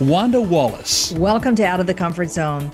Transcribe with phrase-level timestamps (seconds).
[0.00, 1.12] Wanda Wallace.
[1.12, 2.72] Welcome to Out of the Comfort Zone.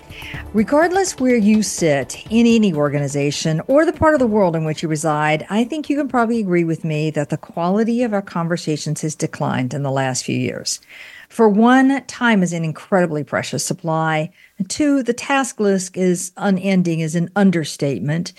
[0.55, 4.81] Regardless where you sit in any organization or the part of the world in which
[4.81, 8.23] you reside, I think you can probably agree with me that the quality of our
[8.23, 10.81] conversations has declined in the last few years.
[11.29, 14.31] For one, time is an incredibly precious supply.
[14.59, 18.35] And two, the task list is unending is an understatement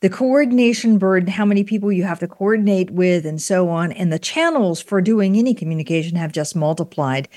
[0.00, 4.12] the coordination burden, how many people you have to coordinate with, and so on, and
[4.12, 7.28] the channels for doing any communication have just multiplied.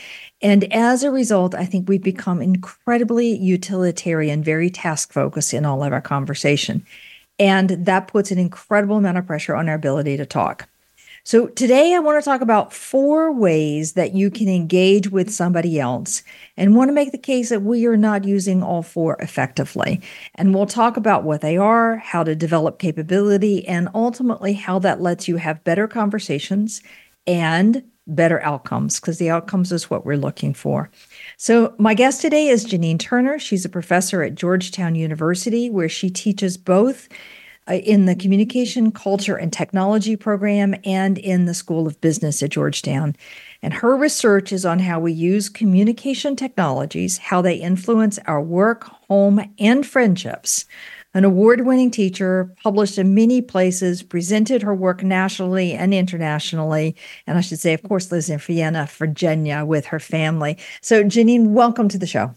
[0.42, 5.84] And as a result, I think we've become incredibly utilitarian, very task focused in all
[5.84, 6.86] of our conversation.
[7.38, 10.70] And that puts an incredible amount of pressure on our ability to talk.
[11.26, 15.80] So, today I want to talk about four ways that you can engage with somebody
[15.80, 16.22] else
[16.58, 20.02] and want to make the case that we are not using all four effectively.
[20.36, 25.02] And we'll talk about what they are, how to develop capability, and ultimately how that
[25.02, 26.82] lets you have better conversations
[27.26, 30.90] and better outcomes, because the outcomes is what we're looking for.
[31.38, 33.40] So, my guest today is Jeanine Turner.
[33.40, 37.08] She's a professor at Georgetown University, where she teaches both
[37.70, 42.52] uh, in the Communication, Culture, and Technology program and in the School of Business at
[42.52, 43.16] Georgetown.
[43.62, 48.84] And her research is on how we use communication technologies, how they influence our work,
[49.08, 50.66] home, and friendships.
[51.16, 56.96] An award winning teacher, published in many places, presented her work nationally and internationally.
[57.28, 60.58] And I should say, of course, lives in Vienna, Virginia with her family.
[60.82, 62.34] So, Jeanine, welcome to the show.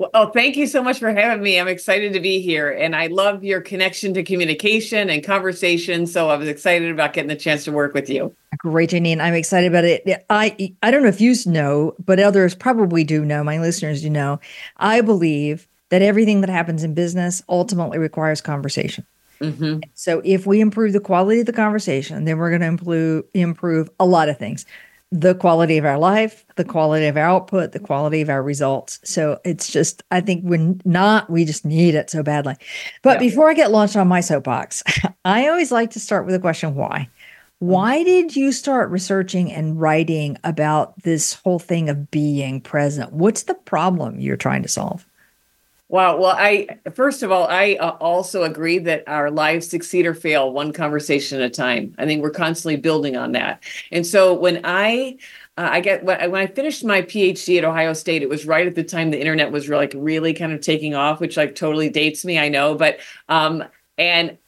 [0.00, 1.60] Well, oh, thank you so much for having me.
[1.60, 2.70] I'm excited to be here.
[2.70, 6.06] And I love your connection to communication and conversation.
[6.06, 8.34] So I was excited about getting the chance to work with you.
[8.56, 9.20] Great, Jeanine.
[9.20, 10.24] I'm excited about it.
[10.30, 14.08] I I don't know if you know, but others probably do know, my listeners do
[14.08, 14.40] know.
[14.78, 19.04] I believe that everything that happens in business ultimately requires conversation.
[19.42, 19.80] Mm-hmm.
[19.92, 23.90] So if we improve the quality of the conversation, then we're going to improve improve
[24.00, 24.64] a lot of things
[25.12, 29.00] the quality of our life, the quality of our output, the quality of our results.
[29.02, 32.54] So it's just, I think we're not, we just need it so badly.
[33.02, 33.28] But yeah.
[33.28, 34.84] before I get launched on my soapbox,
[35.24, 37.08] I always like to start with a question why?
[37.62, 37.66] Mm-hmm.
[37.66, 43.12] Why did you start researching and writing about this whole thing of being present?
[43.12, 45.06] What's the problem you're trying to solve?
[45.90, 46.18] Wow.
[46.18, 50.52] Well, I first of all, I uh, also agree that our lives succeed or fail
[50.52, 51.96] one conversation at a time.
[51.98, 53.64] I think we're constantly building on that.
[53.90, 55.18] And so when I
[55.58, 58.76] uh, I get when I finished my PhD at Ohio State, it was right at
[58.76, 62.24] the time the internet was like really kind of taking off, which like totally dates
[62.24, 63.64] me, I know, but um
[63.98, 64.38] and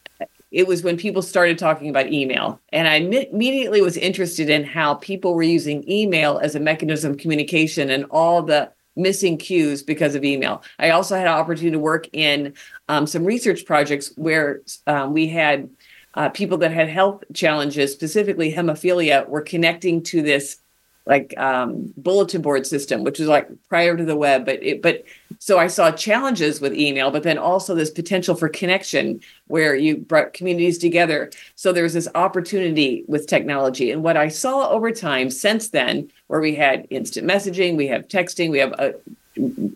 [0.50, 2.60] it was when people started talking about email.
[2.72, 7.18] And I immediately was interested in how people were using email as a mechanism of
[7.18, 10.62] communication and all the missing cues because of email.
[10.78, 12.54] I also had an opportunity to work in
[12.88, 15.70] um, some research projects where um, we had
[16.14, 20.58] uh, people that had health challenges, specifically hemophilia, were connecting to this
[21.06, 24.44] like um, bulletin board system, which was like prior to the web.
[24.44, 25.04] But it, but
[25.38, 29.96] so I saw challenges with email, but then also this potential for connection where you
[29.96, 31.30] brought communities together.
[31.56, 33.90] So there's this opportunity with technology.
[33.90, 38.06] And what I saw over time since then, where we had instant messaging, we have
[38.06, 38.94] texting, we have a,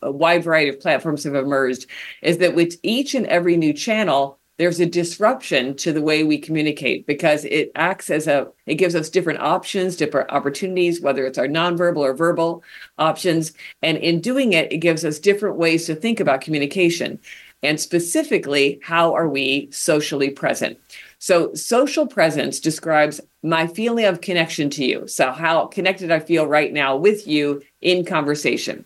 [0.02, 1.86] a wide variety of platforms have emerged,
[2.22, 6.38] is that with each and every new channel, there's a disruption to the way we
[6.38, 11.38] communicate because it acts as a it gives us different options different opportunities whether it's
[11.38, 12.62] our nonverbal or verbal
[12.98, 13.52] options.
[13.82, 17.18] And in doing it it gives us different ways to think about communication
[17.62, 20.78] and specifically how are we socially present?
[21.18, 25.08] So social presence describes my feeling of connection to you.
[25.08, 28.84] So how connected i feel right now with you in conversation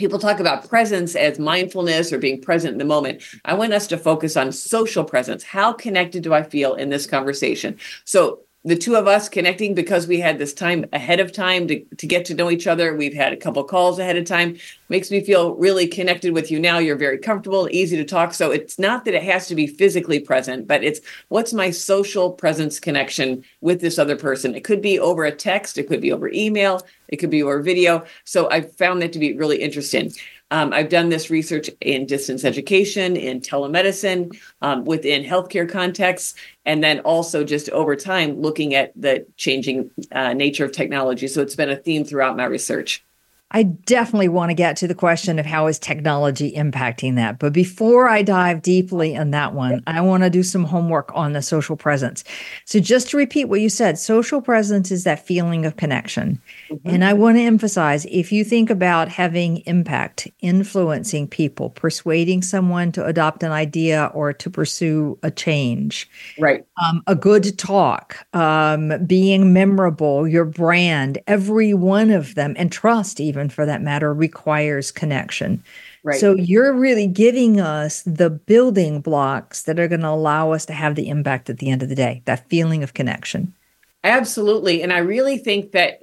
[0.00, 3.22] people talk about presence as mindfulness or being present in the moment.
[3.44, 5.44] I want us to focus on social presence.
[5.44, 7.76] How connected do I feel in this conversation?
[8.06, 11.80] So the two of us connecting because we had this time ahead of time to,
[11.96, 12.94] to get to know each other.
[12.94, 14.58] We've had a couple calls ahead of time.
[14.90, 16.76] Makes me feel really connected with you now.
[16.76, 18.34] You're very comfortable, easy to talk.
[18.34, 22.30] So it's not that it has to be physically present, but it's what's my social
[22.30, 24.54] presence connection with this other person.
[24.54, 27.62] It could be over a text, it could be over email, it could be over
[27.62, 28.04] video.
[28.24, 30.12] So I found that to be really interesting.
[30.52, 36.34] Um, I've done this research in distance education, in telemedicine, um, within healthcare contexts,
[36.70, 41.26] and then also just over time looking at the changing uh, nature of technology.
[41.26, 43.04] So it's been a theme throughout my research.
[43.52, 47.40] I definitely want to get to the question of how is technology impacting that.
[47.40, 51.32] But before I dive deeply in that one, I want to do some homework on
[51.32, 52.22] the social presence.
[52.64, 56.40] So just to repeat what you said, social presence is that feeling of connection.
[56.70, 56.88] Mm-hmm.
[56.88, 62.92] And I want to emphasize if you think about having impact, influencing people, persuading someone
[62.92, 66.08] to adopt an idea or to pursue a change,
[66.38, 66.64] right?
[66.84, 73.18] Um, a good talk, um, being memorable, your brand, every one of them, and trust
[73.18, 75.62] even for that matter, requires connection.
[76.02, 76.18] Right.
[76.18, 80.72] So you're really giving us the building blocks that are going to allow us to
[80.72, 83.54] have the impact at the end of the day, that feeling of connection.
[84.02, 84.82] Absolutely.
[84.82, 86.00] And I really think that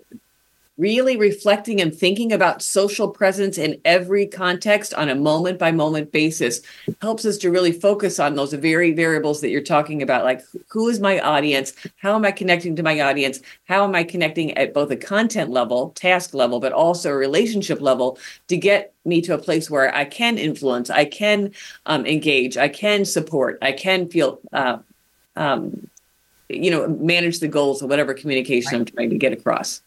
[0.77, 6.11] really reflecting and thinking about social presence in every context on a moment by moment
[6.11, 6.61] basis
[7.01, 10.87] helps us to really focus on those very variables that you're talking about like who
[10.87, 11.73] is my audience?
[11.97, 13.39] How am i connecting to my audience?
[13.67, 17.81] How am i connecting at both a content level task level but also a relationship
[17.81, 21.51] level to get me to a place where i can influence i can
[21.85, 24.77] um, engage i can support i can feel uh,
[25.35, 25.89] um,
[26.49, 28.79] you know manage the goals of whatever communication right.
[28.79, 29.81] i'm trying to get across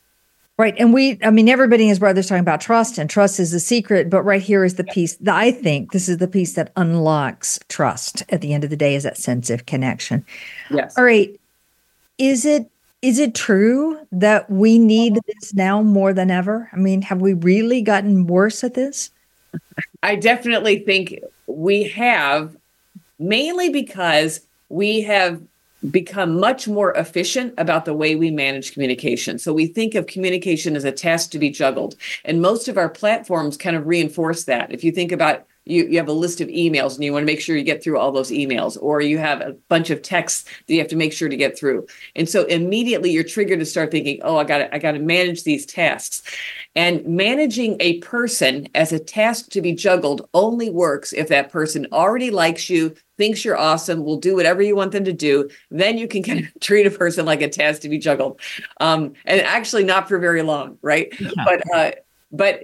[0.60, 0.74] Right.
[0.78, 3.58] And we, I mean, everybody and his brother's talking about trust, and trust is the
[3.58, 4.10] secret.
[4.10, 7.58] But right here is the piece that I think this is the piece that unlocks
[7.70, 10.22] trust at the end of the day is that sense of connection.
[10.68, 10.98] Yes.
[10.98, 11.34] All right.
[12.18, 12.70] Is it
[13.00, 15.32] is it true that we need uh-huh.
[15.40, 16.68] this now more than ever?
[16.74, 19.10] I mean, have we really gotten worse at this?
[20.02, 22.54] I definitely think we have,
[23.18, 25.40] mainly because we have
[25.88, 29.38] become much more efficient about the way we manage communication.
[29.38, 31.96] So we think of communication as a task to be juggled.
[32.24, 34.72] And most of our platforms kind of reinforce that.
[34.72, 37.26] If you think about you, you have a list of emails and you want to
[37.26, 40.44] make sure you get through all those emails, or you have a bunch of texts
[40.66, 41.86] that you have to make sure to get through.
[42.16, 45.44] And so immediately you're triggered to start thinking, oh, I gotta, I got to manage
[45.44, 46.22] these tasks.
[46.76, 51.86] And managing a person as a task to be juggled only works if that person
[51.92, 55.48] already likes you, thinks you're awesome, will do whatever you want them to do.
[55.70, 58.40] Then you can kind of treat a person like a task to be juggled.
[58.80, 61.12] Um, and actually not for very long, right?
[61.20, 61.30] Yeah.
[61.44, 61.90] But uh,
[62.32, 62.62] but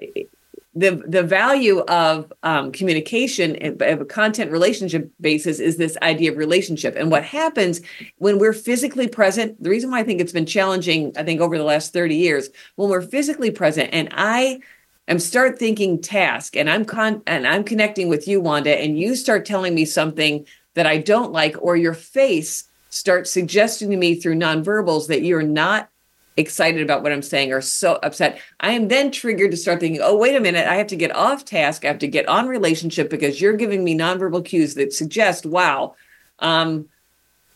[0.76, 6.36] the the value of um, communication of a content relationship basis is this idea of
[6.36, 6.94] relationship.
[6.96, 7.80] And what happens
[8.18, 11.56] when we're physically present the reason why i think it's been challenging i think over
[11.56, 14.60] the last 30 years when we're physically present and i
[15.08, 19.14] am start thinking task and i'm con and i'm connecting with you wanda and you
[19.14, 24.14] start telling me something that i don't like or your face starts suggesting to me
[24.14, 25.88] through nonverbals that you're not
[26.36, 30.02] excited about what I'm saying or so upset, I am then triggered to start thinking,
[30.02, 31.84] oh, wait a minute, I have to get off task.
[31.84, 35.94] I have to get on relationship because you're giving me nonverbal cues that suggest, wow,
[36.40, 36.88] um,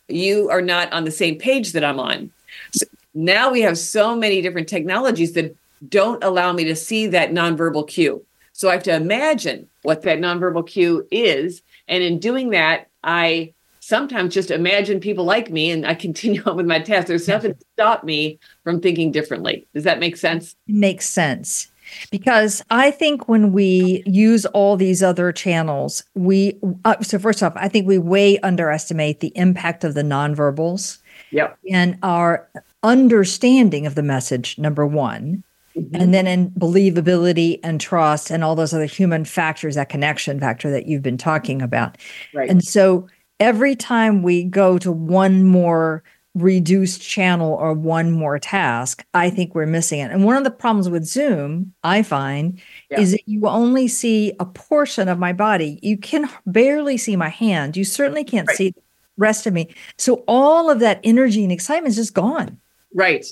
[0.08, 2.30] you are not on the same page that I'm on.
[2.72, 5.54] So now we have so many different technologies that
[5.88, 8.24] don't allow me to see that nonverbal cue.
[8.52, 11.62] So I have to imagine what that nonverbal cue is.
[11.88, 13.54] And in doing that, I
[13.90, 17.08] sometimes just imagine people like me and I continue on with my task.
[17.08, 19.66] There's nothing to stop me from thinking differently.
[19.74, 20.56] Does that make sense?
[20.66, 21.66] It makes sense.
[22.12, 27.52] Because I think when we use all these other channels, we, uh, so first off,
[27.56, 30.98] I think we way underestimate the impact of the nonverbals
[31.32, 31.58] yep.
[31.68, 32.48] and our
[32.84, 35.42] understanding of the message, number one.
[35.76, 35.96] Mm-hmm.
[35.96, 40.70] And then in believability and trust and all those other human factors, that connection factor
[40.70, 41.98] that you've been talking about.
[42.32, 42.48] Right.
[42.48, 43.08] And so
[43.40, 46.04] every time we go to one more
[46.36, 50.12] reduced channel or one more task, I think we're missing it.
[50.12, 53.00] And one of the problems with Zoom, I find, yeah.
[53.00, 55.80] is that you only see a portion of my body.
[55.82, 57.76] You can barely see my hand.
[57.76, 58.56] You certainly can't right.
[58.56, 58.82] see the
[59.16, 59.74] rest of me.
[59.98, 62.60] So all of that energy and excitement is just gone.
[62.94, 63.26] Right.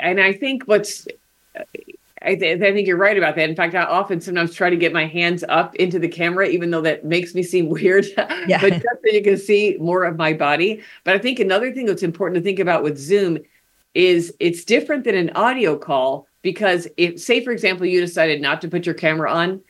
[0.00, 1.06] And I think what's
[2.22, 3.48] I, th- I, think you're right about that.
[3.48, 6.70] In fact, I often sometimes try to get my hands up into the camera, even
[6.70, 8.06] though that makes me seem weird.
[8.46, 8.60] Yeah.
[8.60, 10.82] but just so you can see more of my body.
[11.04, 13.38] But I think another thing that's important to think about with Zoom
[13.94, 18.60] is it's different than an audio call because if, say, for example, you decided not
[18.60, 19.60] to put your camera on,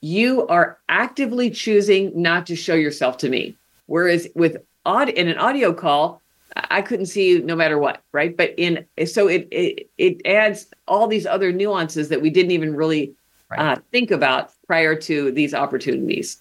[0.00, 3.56] you are actively choosing not to show yourself to me.
[3.86, 6.20] Whereas with aud- in an audio call,
[6.56, 8.36] I couldn't see you no matter what, right?
[8.36, 12.76] But in so it it, it adds all these other nuances that we didn't even
[12.76, 13.14] really
[13.50, 13.60] right.
[13.60, 16.40] uh, think about prior to these opportunities.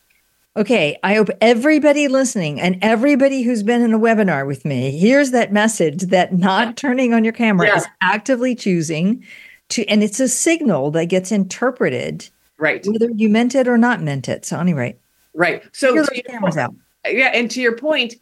[0.56, 5.32] Okay, I hope everybody listening and everybody who's been in a webinar with me hears
[5.32, 7.78] that message that not turning on your camera yeah.
[7.78, 9.26] is actively choosing
[9.70, 12.30] to, and it's a signal that gets interpreted,
[12.60, 12.86] right?
[12.86, 14.46] Whether you meant it or not meant it.
[14.46, 14.96] So anyway,
[15.34, 15.64] right.
[15.72, 16.76] So cameras out.
[17.08, 18.16] Yeah, and to your point,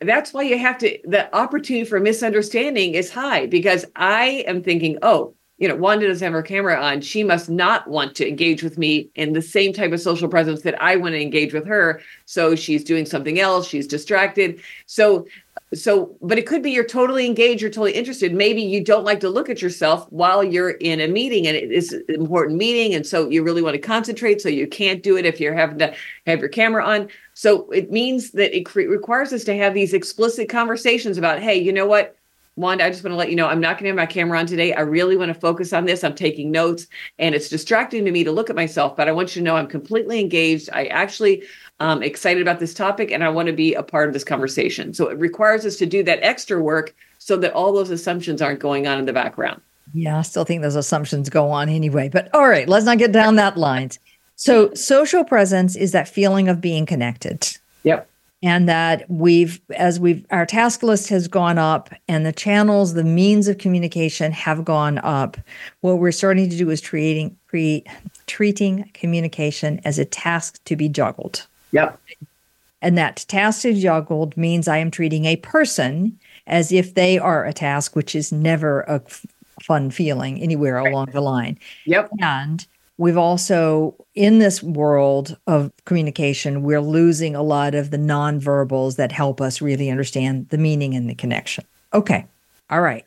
[0.00, 4.96] that's why you have to the opportunity for misunderstanding is high because i am thinking
[5.02, 7.00] oh you know, Wanda doesn't have her camera on.
[7.00, 10.62] She must not want to engage with me in the same type of social presence
[10.62, 12.00] that I want to engage with her.
[12.26, 13.66] So she's doing something else.
[13.66, 14.60] She's distracted.
[14.86, 15.26] So,
[15.74, 18.32] so, but it could be you're totally engaged, you're totally interested.
[18.32, 21.70] Maybe you don't like to look at yourself while you're in a meeting and it
[21.70, 22.94] is an important meeting.
[22.94, 24.40] And so you really want to concentrate.
[24.40, 25.94] So you can't do it if you're having to
[26.26, 27.08] have your camera on.
[27.34, 31.56] So it means that it cre- requires us to have these explicit conversations about, hey,
[31.56, 32.14] you know what?
[32.56, 34.36] Wanda, I just want to let you know I'm not going to have my camera
[34.36, 34.72] on today.
[34.72, 36.02] I really want to focus on this.
[36.02, 36.88] I'm taking notes
[37.20, 39.54] and it's distracting to me to look at myself, but I want you to know
[39.54, 40.68] I'm completely engaged.
[40.72, 41.44] I actually
[41.80, 44.94] um, excited about this topic and I want to be a part of this conversation.
[44.94, 48.60] So it requires us to do that extra work so that all those assumptions aren't
[48.60, 49.60] going on in the background.
[49.94, 52.08] Yeah, I still think those assumptions go on anyway.
[52.08, 53.90] But all right, let's not get down that line.
[54.36, 57.56] So social presence is that feeling of being connected.
[57.84, 58.08] Yep
[58.42, 63.04] and that we've as we've our task list has gone up and the channels the
[63.04, 65.36] means of communication have gone up
[65.80, 67.86] what we're starting to do is creating create
[68.26, 72.00] treating communication as a task to be juggled yep.
[72.80, 77.44] And that task be juggled means i am treating a person as if they are
[77.44, 79.26] a task which is never a f-
[79.62, 81.58] fun feeling anywhere along the line.
[81.84, 82.10] Yep.
[82.20, 88.96] And we've also in this world of communication we're losing a lot of the nonverbals
[88.96, 91.64] that help us really understand the meaning and the connection.
[91.94, 92.24] Okay.
[92.70, 93.04] All right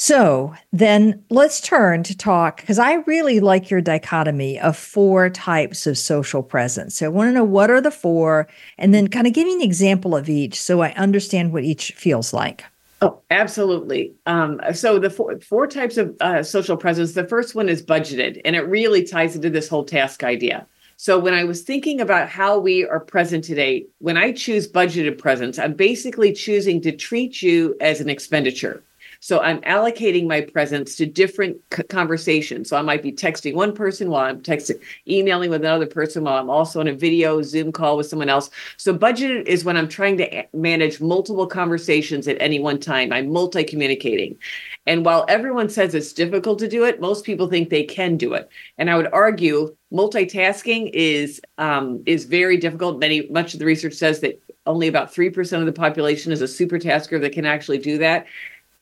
[0.00, 5.86] so then let's turn to talk because i really like your dichotomy of four types
[5.86, 9.26] of social presence so i want to know what are the four and then kind
[9.26, 12.64] of give me an example of each so i understand what each feels like
[13.02, 14.12] Oh, absolutely.
[14.26, 17.14] Um, so the four, four types of uh, social presence.
[17.14, 20.66] The first one is budgeted, and it really ties into this whole task idea.
[20.98, 25.16] So when I was thinking about how we are present today, when I choose budgeted
[25.16, 28.82] presence, I'm basically choosing to treat you as an expenditure.
[29.20, 32.70] So I'm allocating my presence to different c- conversations.
[32.70, 36.38] So I might be texting one person while I'm texting, emailing with another person while
[36.38, 38.48] I'm also on a video Zoom call with someone else.
[38.78, 43.12] So budgeted is when I'm trying to manage multiple conversations at any one time.
[43.12, 44.38] I'm multi communicating.
[44.86, 48.32] And while everyone says it's difficult to do it, most people think they can do
[48.32, 48.48] it.
[48.78, 52.98] And I would argue multitasking is um, is very difficult.
[52.98, 56.48] Many much of the research says that only about 3% of the population is a
[56.48, 58.26] super tasker that can actually do that.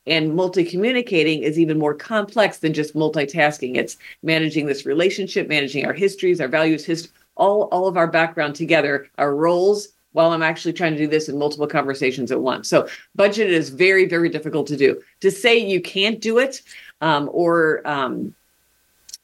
[0.09, 3.77] And multi communicating is even more complex than just multitasking.
[3.77, 8.55] It's managing this relationship, managing our histories, our values, his, all, all of our background
[8.55, 12.67] together, our roles, while I'm actually trying to do this in multiple conversations at once.
[12.67, 14.99] So, budget is very, very difficult to do.
[15.21, 16.63] To say you can't do it
[17.01, 18.33] um, or, um,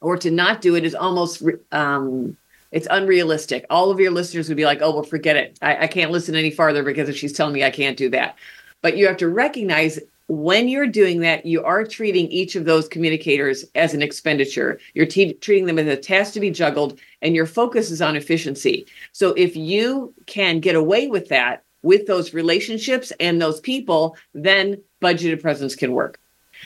[0.00, 2.36] or to not do it is almost um,
[2.72, 3.64] it's unrealistic.
[3.70, 5.58] All of your listeners would be like, "Oh, well, forget it.
[5.62, 8.36] I, I can't listen any farther because she's telling me I can't do that."
[8.82, 12.88] But you have to recognize when you're doing that, you are treating each of those
[12.88, 14.80] communicators as an expenditure.
[14.94, 18.16] You're te- treating them as a task to be juggled, and your focus is on
[18.16, 18.86] efficiency.
[19.12, 24.82] So if you can get away with that with those relationships and those people, then
[25.00, 26.18] budgeted presence can work.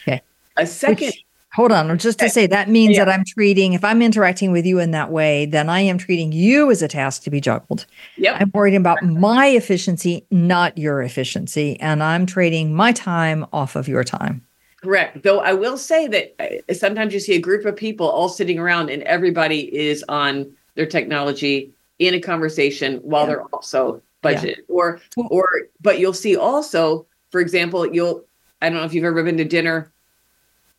[0.02, 0.22] Okay.
[0.56, 1.06] A second.
[1.08, 3.04] Which- Hold on, just to say that means yeah.
[3.04, 6.30] that I'm treating, if I'm interacting with you in that way, then I am treating
[6.30, 7.86] you as a task to be juggled.
[8.18, 8.36] Yep.
[8.38, 11.78] I'm worried about my efficiency, not your efficiency.
[11.80, 14.46] And I'm trading my time off of your time.
[14.80, 15.24] Correct.
[15.24, 18.58] Though I will say that uh, sometimes you see a group of people all sitting
[18.60, 23.26] around and everybody is on their technology in a conversation while yeah.
[23.26, 24.56] they're also budgeted.
[24.56, 24.64] Yeah.
[24.68, 25.48] Or, or,
[25.80, 28.24] but you'll see also, for example, you'll,
[28.62, 29.90] I don't know if you've ever been to dinner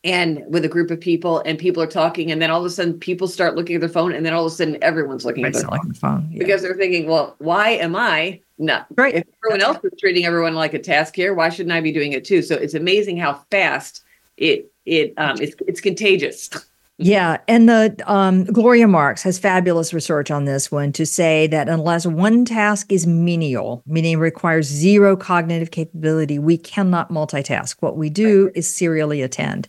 [0.04, 2.70] and with a group of people and people are talking and then all of a
[2.70, 5.46] sudden people start looking at their phone and then all of a sudden everyone's looking
[5.46, 6.40] at their phone, the phone yeah.
[6.40, 10.56] because they're thinking well why am i not right if everyone else is treating everyone
[10.56, 13.34] like a task here why shouldn't i be doing it too so it's amazing how
[13.52, 14.04] fast
[14.38, 16.50] it it um it's, it's contagious
[17.04, 21.68] yeah, and the um, Gloria Marks has fabulous research on this one to say that
[21.68, 27.78] unless one task is menial, meaning requires zero cognitive capability, we cannot multitask.
[27.80, 29.68] What we do is serially attend.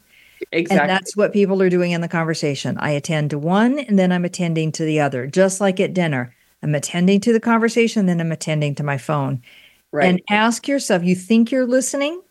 [0.52, 0.80] Exactly.
[0.80, 2.76] And that's what people are doing in the conversation.
[2.78, 6.34] I attend to one and then I'm attending to the other, just like at dinner.
[6.62, 9.42] I'm attending to the conversation, then I'm attending to my phone.
[9.90, 10.08] Right.
[10.08, 12.22] And ask yourself, you think you're listening?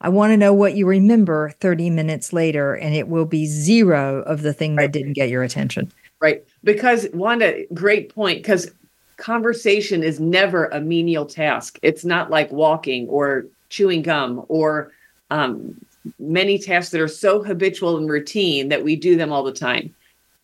[0.00, 4.22] I want to know what you remember 30 minutes later, and it will be zero
[4.22, 4.84] of the thing right.
[4.84, 5.92] that didn't get your attention.
[6.20, 6.44] Right.
[6.64, 8.42] Because, Wanda, great point.
[8.42, 8.70] Because
[9.16, 11.78] conversation is never a menial task.
[11.82, 14.92] It's not like walking or chewing gum or
[15.30, 15.74] um,
[16.18, 19.94] many tasks that are so habitual and routine that we do them all the time.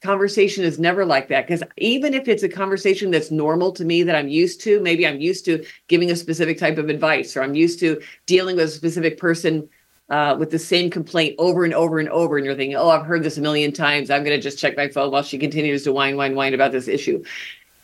[0.02, 4.02] Conversation is never like that because even if it's a conversation that's normal to me
[4.02, 7.42] that I'm used to, maybe I'm used to giving a specific type of advice or
[7.42, 9.68] I'm used to dealing with a specific person
[10.10, 13.06] uh, with the same complaint over and over and over, and you're thinking, "Oh, I've
[13.06, 14.10] heard this a million times.
[14.10, 16.72] I'm going to just check my phone while she continues to whine, whine, whine about
[16.72, 17.24] this issue."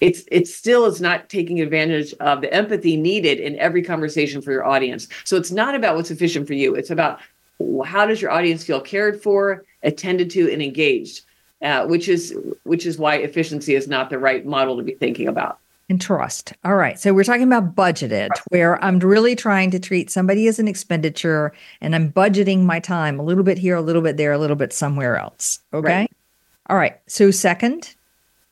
[0.01, 4.53] It's it still is not taking advantage of the empathy needed in every conversation for
[4.53, 5.09] your audience.
[5.25, 6.75] So it's not about what's efficient for you.
[6.75, 7.21] It's about
[7.85, 11.23] how does your audience feel cared for, attended to, and engaged.
[11.63, 15.29] Uh, which is which is why efficiency is not the right model to be thinking
[15.29, 15.59] about
[15.91, 16.55] and trust.
[16.65, 16.99] All right.
[16.99, 21.53] So we're talking about budgeted, where I'm really trying to treat somebody as an expenditure
[21.81, 24.57] and I'm budgeting my time a little bit here, a little bit there, a little
[24.57, 25.59] bit somewhere else.
[25.75, 25.93] Okay.
[25.93, 26.13] Right.
[26.69, 26.99] All right.
[27.09, 27.95] So second.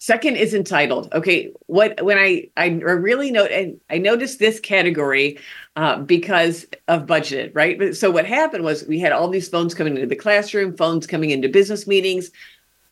[0.01, 1.13] Second is entitled.
[1.15, 1.53] Okay.
[1.67, 5.39] What when I I really note and I noticed this category
[5.79, 7.95] uh, because of budget, right?
[7.95, 11.31] So what happened was we had all these phones coming into the classroom, phones coming
[11.31, 12.33] into business meetings.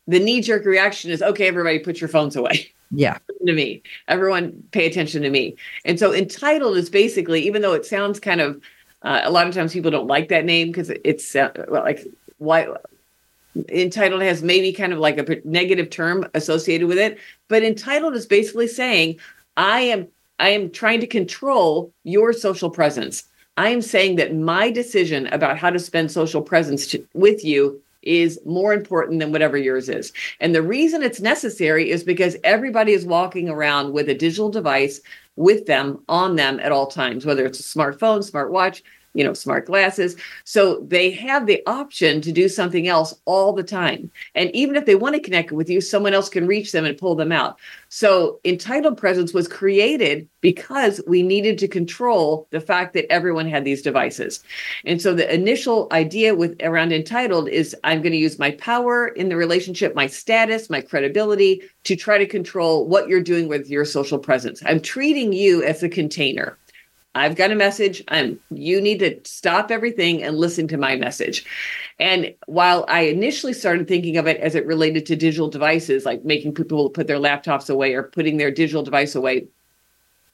[0.06, 2.72] The knee jerk reaction is okay, everybody put your phones away.
[2.92, 3.18] Yeah.
[3.46, 3.82] To me.
[4.08, 5.54] Everyone pay attention to me.
[5.84, 8.60] And so entitled is basically, even though it sounds kind of,
[9.02, 12.04] uh, a lot of times people don't like that name because it's uh, like,
[12.38, 12.66] why?
[13.68, 18.26] Entitled has maybe kind of like a negative term associated with it, but entitled is
[18.26, 19.20] basically saying,
[19.56, 23.24] I am I am trying to control your social presence.
[23.56, 27.80] I am saying that my decision about how to spend social presence to, with you
[28.02, 30.12] is more important than whatever yours is.
[30.40, 35.00] And the reason it's necessary is because everybody is walking around with a digital device
[35.36, 38.82] with them on them at all times, whether it's a smartphone, smartwatch,
[39.16, 40.14] you know, smart glasses.
[40.44, 44.10] So they have the option to do something else all the time.
[44.34, 46.98] And even if they want to connect with you, someone else can reach them and
[46.98, 47.58] pull them out.
[47.88, 53.64] So entitled presence was created because we needed to control the fact that everyone had
[53.64, 54.44] these devices.
[54.84, 59.08] And so the initial idea with around entitled is I'm going to use my power
[59.08, 63.70] in the relationship, my status, my credibility to try to control what you're doing with
[63.70, 64.62] your social presence.
[64.66, 66.58] I'm treating you as a container.
[67.16, 68.04] I've got a message.
[68.08, 71.46] I'm you need to stop everything and listen to my message.
[71.98, 76.24] And while I initially started thinking of it as it related to digital devices, like
[76.24, 79.46] making people put their laptops away or putting their digital device away,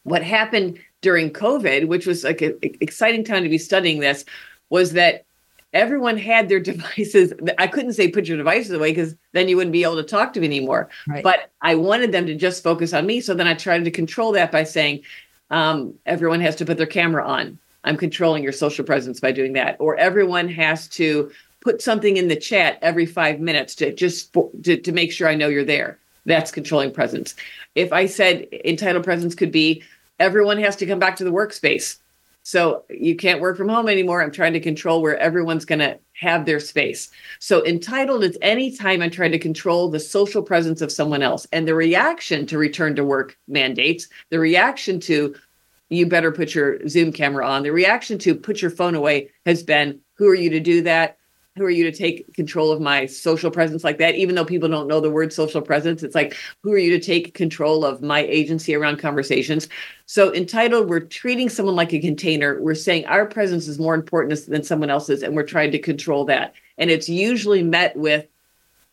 [0.02, 4.24] what happened during COVID, which was like an exciting time to be studying this,
[4.68, 5.24] was that
[5.72, 7.32] everyone had their devices.
[7.58, 10.32] I couldn't say put your devices away because then you wouldn't be able to talk
[10.32, 10.88] to me anymore.
[11.06, 11.22] Right.
[11.22, 13.20] But I wanted them to just focus on me.
[13.20, 15.02] So then I tried to control that by saying,
[15.52, 17.58] um, everyone has to put their camera on.
[17.84, 19.76] I'm controlling your social presence by doing that.
[19.78, 24.76] Or everyone has to put something in the chat every five minutes to just to,
[24.76, 25.98] to make sure I know you're there.
[26.24, 27.34] That's controlling presence.
[27.74, 29.82] If I said entitled presence could be
[30.18, 31.98] everyone has to come back to the workspace.
[32.42, 34.22] So you can't work from home anymore.
[34.22, 37.10] I'm trying to control where everyone's going to have their space.
[37.38, 41.46] So entitled is any time I'm trying to control the social presence of someone else
[41.52, 45.34] and the reaction to return to work mandates, the reaction to
[45.88, 49.62] you better put your Zoom camera on, the reaction to put your phone away has
[49.62, 51.18] been who are you to do that?
[51.56, 54.14] Who are you to take control of my social presence like that?
[54.14, 57.04] Even though people don't know the word social presence it's like who are you to
[57.04, 59.68] take control of my agency around conversations?
[60.06, 62.60] So entitled we're treating someone like a container.
[62.60, 66.24] We're saying our presence is more important than someone else's and we're trying to control
[66.26, 66.54] that.
[66.78, 68.26] And it's usually met with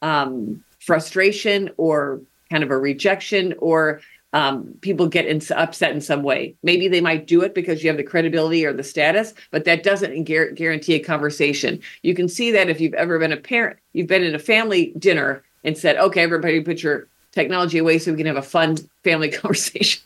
[0.02, 4.02] um, frustration or kind of a rejection or
[4.34, 6.56] um, people get in, upset in some way.
[6.62, 9.84] Maybe they might do it because you have the credibility or the status, but that
[9.84, 11.80] doesn't gar- guarantee a conversation.
[12.04, 14.94] You can see that if you've ever been a parent, you've been in a family
[15.00, 18.78] dinner and said, "Okay, everybody, put your technology away so we can have a fun
[19.04, 20.02] family conversation."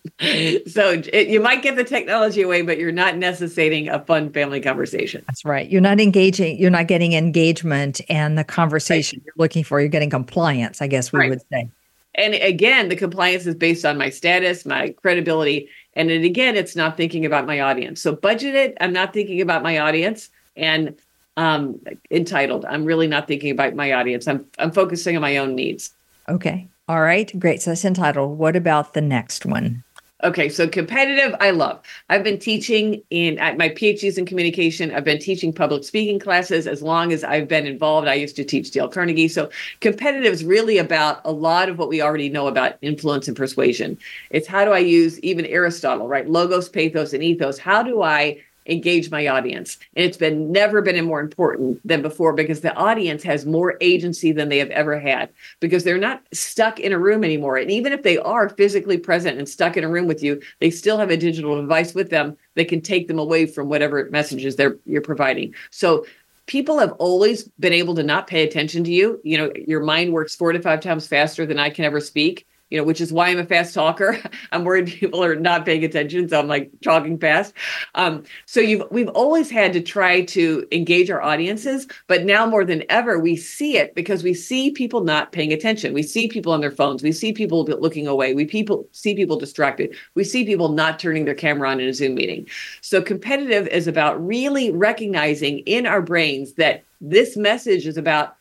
[0.67, 4.61] so it, you might get the technology away, but you're not necessitating a fun family
[4.61, 5.21] conversation.
[5.27, 5.69] That's right.
[5.69, 6.57] You're not engaging.
[6.57, 9.25] You're not getting engagement and the conversation right.
[9.25, 9.81] you're looking for.
[9.81, 11.29] You're getting compliance, I guess we right.
[11.29, 11.67] would say.
[12.15, 15.69] And again, the compliance is based on my status, my credibility.
[15.93, 18.01] And then again, it's not thinking about my audience.
[18.01, 20.29] So budgeted, I'm not thinking about my audience.
[20.55, 20.95] And
[21.37, 21.79] um,
[22.11, 24.27] entitled, I'm really not thinking about my audience.
[24.27, 25.91] I'm I'm focusing on my own needs.
[26.29, 26.67] Okay.
[26.87, 27.31] All right.
[27.39, 27.61] Great.
[27.61, 28.37] So that's entitled.
[28.37, 29.83] What about the next one?
[30.23, 31.81] Okay, so competitive, I love.
[32.09, 34.89] I've been teaching in at my PhDs in communication.
[34.89, 38.07] I've been teaching public speaking classes as long as I've been involved.
[38.07, 39.27] I used to teach Dale Carnegie.
[39.27, 39.49] So
[39.81, 43.97] competitive is really about a lot of what we already know about influence and persuasion.
[44.29, 46.29] It's how do I use even Aristotle, right?
[46.29, 47.57] Logos, pathos, and ethos.
[47.57, 49.77] How do I engage my audience.
[49.95, 54.31] And it's been never been more important than before because the audience has more agency
[54.31, 57.57] than they have ever had because they're not stuck in a room anymore.
[57.57, 60.69] And even if they are physically present and stuck in a room with you, they
[60.69, 64.55] still have a digital device with them that can take them away from whatever messages
[64.55, 65.53] they're you're providing.
[65.71, 66.05] So
[66.45, 69.19] people have always been able to not pay attention to you.
[69.23, 72.47] You know, your mind works four to five times faster than I can ever speak
[72.73, 74.17] you know, which is why I'm a fast talker.
[74.51, 77.53] I'm worried people are not paying attention, so I'm like talking fast.
[77.93, 82.65] Um, so you've we've always had to try to engage our audiences, but now more
[82.65, 85.93] than ever, we see it because we see people not paying attention.
[85.93, 87.03] We see people on their phones.
[87.03, 88.33] We see people looking away.
[88.33, 89.95] We people see people distracted.
[90.15, 92.47] We see people not turning their camera on in a Zoom meeting.
[92.81, 98.35] So competitive is about really recognizing in our brains that this message is about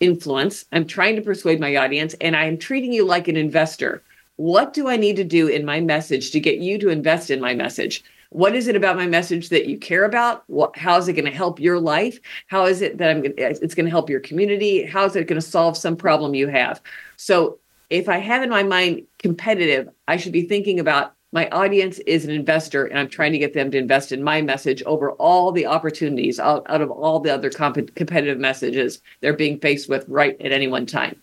[0.00, 0.64] influence.
[0.72, 4.02] I'm trying to persuade my audience, and I'm treating you like an investor.
[4.36, 7.40] What do I need to do in my message to get you to invest in
[7.40, 8.02] my message?
[8.30, 10.44] What is it about my message that you care about?
[10.46, 12.20] What, how is it going to help your life?
[12.46, 14.84] How is it that I'm gonna, it's going to help your community?
[14.84, 16.80] How is it going to solve some problem you have?
[17.16, 17.58] So,
[17.90, 22.24] if I have in my mind competitive, I should be thinking about my audience is
[22.24, 25.52] an investor and i'm trying to get them to invest in my message over all
[25.52, 30.04] the opportunities out, out of all the other comp- competitive messages they're being faced with
[30.08, 31.20] right at any one time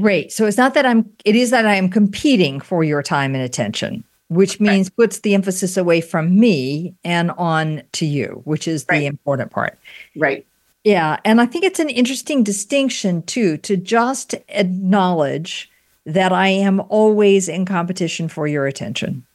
[0.00, 3.34] great so it's not that i'm it is that i am competing for your time
[3.34, 4.96] and attention which means right.
[4.96, 8.98] puts the emphasis away from me and on to you which is right.
[8.98, 9.78] the important part
[10.16, 10.46] right
[10.84, 15.70] yeah and i think it's an interesting distinction too to just acknowledge
[16.06, 19.26] that I am always in competition for your attention.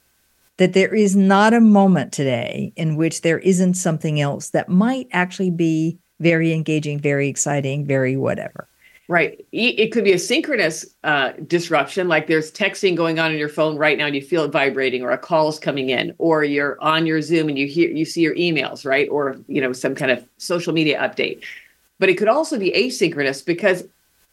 [0.57, 5.07] That there is not a moment today in which there isn't something else that might
[5.11, 8.67] actually be very engaging, very exciting, very whatever.
[9.07, 9.45] Right.
[9.51, 13.75] It could be a synchronous uh, disruption, like there's texting going on in your phone
[13.75, 16.81] right now, and you feel it vibrating, or a call is coming in, or you're
[16.81, 19.95] on your Zoom and you hear you see your emails, right, or you know some
[19.95, 21.43] kind of social media update.
[21.99, 23.83] But it could also be asynchronous because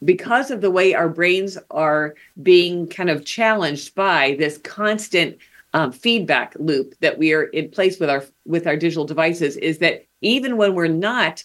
[0.03, 5.37] because of the way our brains are being kind of challenged by this constant
[5.73, 9.79] um, feedback loop that we are in place with our with our digital devices is
[9.79, 11.43] that even when we're not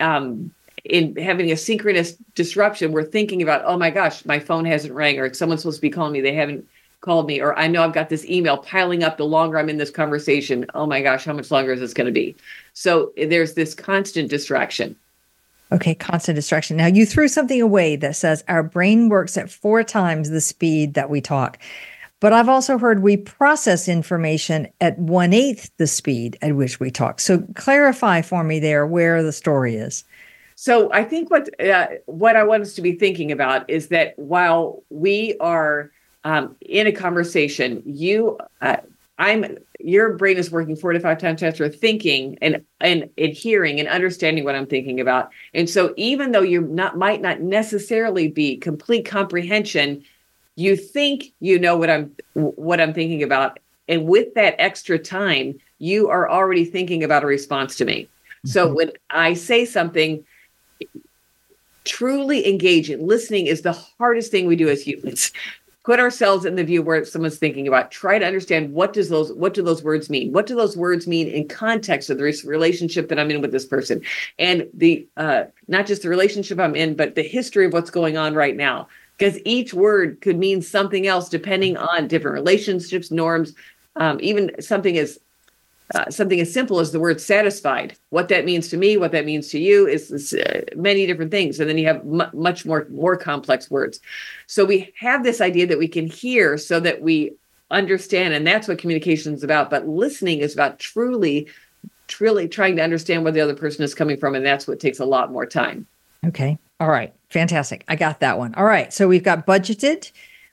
[0.00, 0.52] um,
[0.84, 5.18] in having a synchronous disruption, we're thinking about, oh my gosh, my phone hasn't rang,
[5.18, 6.66] or someone's supposed to be calling me, they haven't
[7.00, 9.78] called me, or I know I've got this email piling up the longer I'm in
[9.78, 10.66] this conversation.
[10.74, 12.36] Oh my gosh, how much longer is this going to be?
[12.74, 14.96] So there's this constant distraction.
[15.72, 16.76] Okay, constant distraction.
[16.76, 20.94] Now you threw something away that says our brain works at four times the speed
[20.94, 21.58] that we talk.
[22.18, 26.90] But I've also heard we process information at one eighth the speed at which we
[26.90, 27.18] talk.
[27.18, 30.04] So clarify for me there where the story is.
[30.54, 34.12] So I think what uh, what I want us to be thinking about is that
[34.18, 35.90] while we are
[36.24, 38.76] um, in a conversation, you uh,
[39.20, 43.88] I'm your brain is working four to five times faster thinking and and adhering and
[43.88, 45.30] understanding what I'm thinking about.
[45.52, 50.02] And so even though you not might not necessarily be complete comprehension,
[50.56, 53.58] you think you know what I'm what I'm thinking about.
[53.88, 58.04] And with that extra time, you are already thinking about a response to me.
[58.04, 58.48] Mm-hmm.
[58.48, 60.24] So when I say something,
[61.84, 65.30] truly engaging, listening is the hardest thing we do as humans
[65.90, 69.32] put ourselves in the view where someone's thinking about try to understand what does those
[69.32, 70.30] what do those words mean?
[70.30, 73.66] What do those words mean in context of the relationship that i'm in with this
[73.66, 74.00] person?
[74.38, 78.16] And the uh not just the relationship i'm in but the history of what's going
[78.16, 78.86] on right now.
[79.18, 83.52] Because each word could mean something else depending on different relationships norms
[83.96, 85.18] um, even something as
[85.94, 87.96] uh, something as simple as the word satisfied.
[88.10, 91.30] What that means to me, what that means to you, is, is uh, many different
[91.30, 91.58] things.
[91.58, 94.00] And then you have m- much more more complex words.
[94.46, 97.32] So we have this idea that we can hear so that we
[97.70, 99.70] understand, and that's what communication is about.
[99.70, 101.48] But listening is about truly,
[102.08, 105.00] truly trying to understand where the other person is coming from, and that's what takes
[105.00, 105.86] a lot more time.
[106.26, 106.58] Okay.
[106.78, 107.12] All right.
[107.30, 107.84] Fantastic.
[107.88, 108.54] I got that one.
[108.54, 108.92] All right.
[108.92, 110.10] So we've got budgeted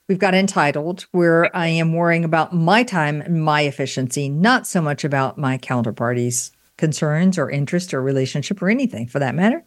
[0.08, 4.80] We've got entitled, where I am worrying about my time and my efficiency, not so
[4.80, 9.62] much about my counterparty's concerns or interest or relationship or anything for that matter.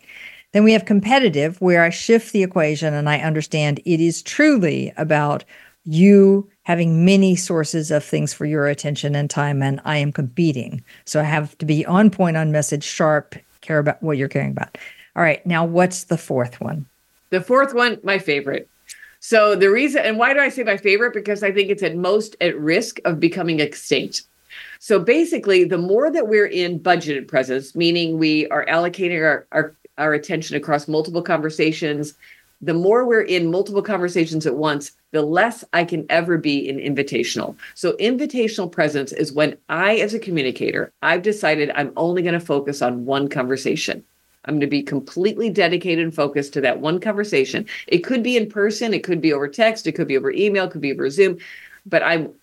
[0.51, 4.91] Then we have competitive, where I shift the equation and I understand it is truly
[4.97, 5.45] about
[5.85, 10.83] you having many sources of things for your attention and time, and I am competing.
[11.05, 14.51] So I have to be on point, on message, sharp, care about what you're caring
[14.51, 14.75] about.
[15.15, 16.87] All right, now what's the fourth one?
[17.29, 18.67] The fourth one, my favorite
[19.23, 21.13] so the reason, and why do I say my favorite?
[21.13, 24.23] Because I think it's at most at risk of becoming extinct.
[24.79, 29.75] So basically, the more that we're in budgeted presence, meaning we are allocating our, our,
[29.99, 32.15] our attention across multiple conversations,
[32.63, 36.77] the more we're in multiple conversations at once, the less I can ever be in
[36.77, 37.55] invitational.
[37.75, 42.39] So, invitational presence is when I, as a communicator, I've decided I'm only going to
[42.39, 44.03] focus on one conversation.
[44.45, 47.67] I'm going to be completely dedicated and focused to that one conversation.
[47.87, 50.65] It could be in person, it could be over text, it could be over email,
[50.65, 51.37] it could be over Zoom,
[51.85, 52.33] but I'm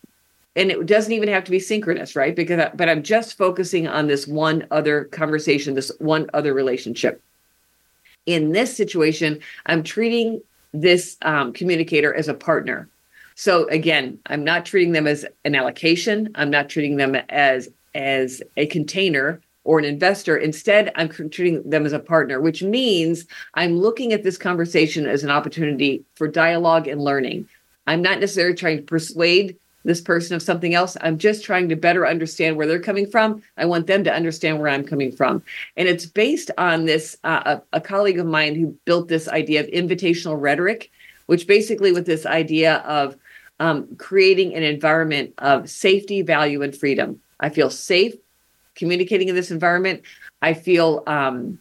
[0.57, 2.35] and it doesn't even have to be synchronous, right?
[2.35, 7.23] Because I, but I'm just focusing on this one other conversation, this one other relationship.
[8.27, 12.89] In this situation, I'm treating this um, communicator as a partner.
[13.37, 16.31] So again, I'm not treating them as an allocation.
[16.35, 20.37] I'm not treating them as as a container or an investor.
[20.37, 25.25] Instead, I'm treating them as a partner, which means I'm looking at this conversation as
[25.25, 27.49] an opportunity for dialogue and learning.
[27.87, 30.97] I'm not necessarily trying to persuade this person of something else.
[31.01, 33.42] I'm just trying to better understand where they're coming from.
[33.57, 35.42] I want them to understand where I'm coming from.
[35.77, 39.61] And it's based on this uh, a, a colleague of mine who built this idea
[39.61, 40.90] of invitational rhetoric,
[41.27, 43.16] which basically with this idea of
[43.61, 47.21] um, creating an environment of safety, value, and freedom.
[47.40, 48.14] I feel safe
[48.79, 50.03] communicating in this environment.
[50.41, 51.59] I feel um,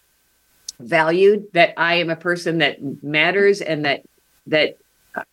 [0.79, 4.03] valued that I am a person that matters and that
[4.45, 4.77] that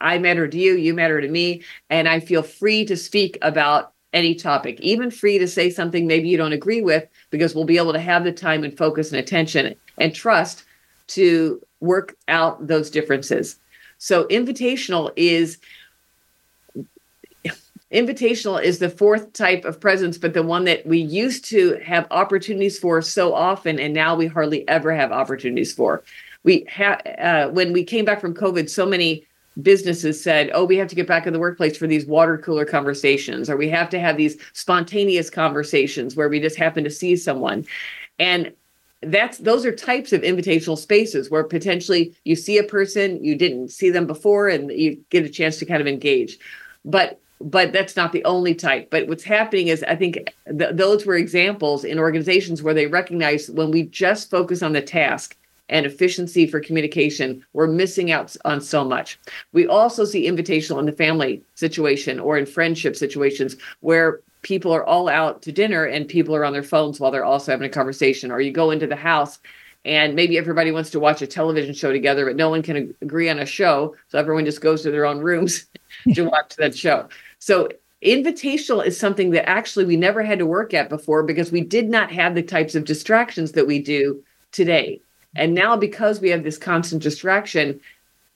[0.01, 3.93] I matter to you, you matter to me, and I feel free to speak about
[4.15, 7.77] any topic, even free to say something maybe you don't agree with, because we'll be
[7.77, 10.65] able to have the time and focus and attention and trust
[11.09, 13.61] to work out those differences.
[13.99, 15.59] So, invitational is
[17.93, 22.07] invitational is the fourth type of presence but the one that we used to have
[22.11, 26.03] opportunities for so often and now we hardly ever have opportunities for.
[26.43, 29.27] We have uh, when we came back from covid so many
[29.63, 32.65] businesses said oh we have to get back in the workplace for these water cooler
[32.65, 37.17] conversations or we have to have these spontaneous conversations where we just happen to see
[37.17, 37.65] someone.
[38.19, 38.53] And
[39.03, 43.69] that's those are types of invitational spaces where potentially you see a person you didn't
[43.69, 46.39] see them before and you get a chance to kind of engage.
[46.85, 48.91] But but that's not the only type.
[48.91, 53.51] But what's happening is, I think th- those were examples in organizations where they recognize
[53.51, 55.37] when we just focus on the task
[55.69, 59.19] and efficiency for communication, we're missing out on so much.
[59.53, 64.85] We also see invitational in the family situation or in friendship situations where people are
[64.85, 67.73] all out to dinner and people are on their phones while they're also having a
[67.73, 69.39] conversation, or you go into the house
[69.85, 73.29] and maybe everybody wants to watch a television show together, but no one can agree
[73.29, 73.95] on a show.
[74.09, 75.67] So everyone just goes to their own rooms
[76.15, 77.09] to watch that show.
[77.45, 77.69] So
[78.03, 81.91] invitational is something that actually we never had to work at before because we did
[81.91, 85.03] not have the types of distractions that we do today.
[85.37, 87.83] And now, because we have this constant distraction,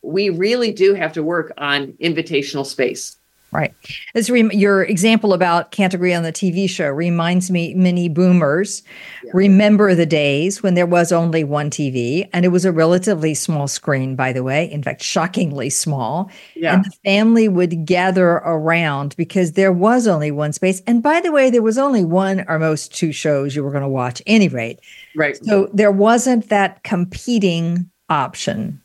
[0.02, 3.16] we really do have to work on invitational space.
[3.50, 3.74] Right.
[4.12, 8.82] This re- your example about can't agree on the TV show reminds me many boomers
[9.24, 9.30] yeah.
[9.32, 13.66] remember the days when there was only one TV and it was a relatively small
[13.66, 16.30] screen, by the way, in fact, shockingly small.
[16.56, 16.74] Yeah.
[16.74, 20.82] And the family would gather around because there was only one space.
[20.86, 23.82] And by the way, there was only one or most two shows you were going
[23.82, 24.80] to watch, any rate.
[25.16, 25.42] Right.
[25.42, 28.82] So there wasn't that competing option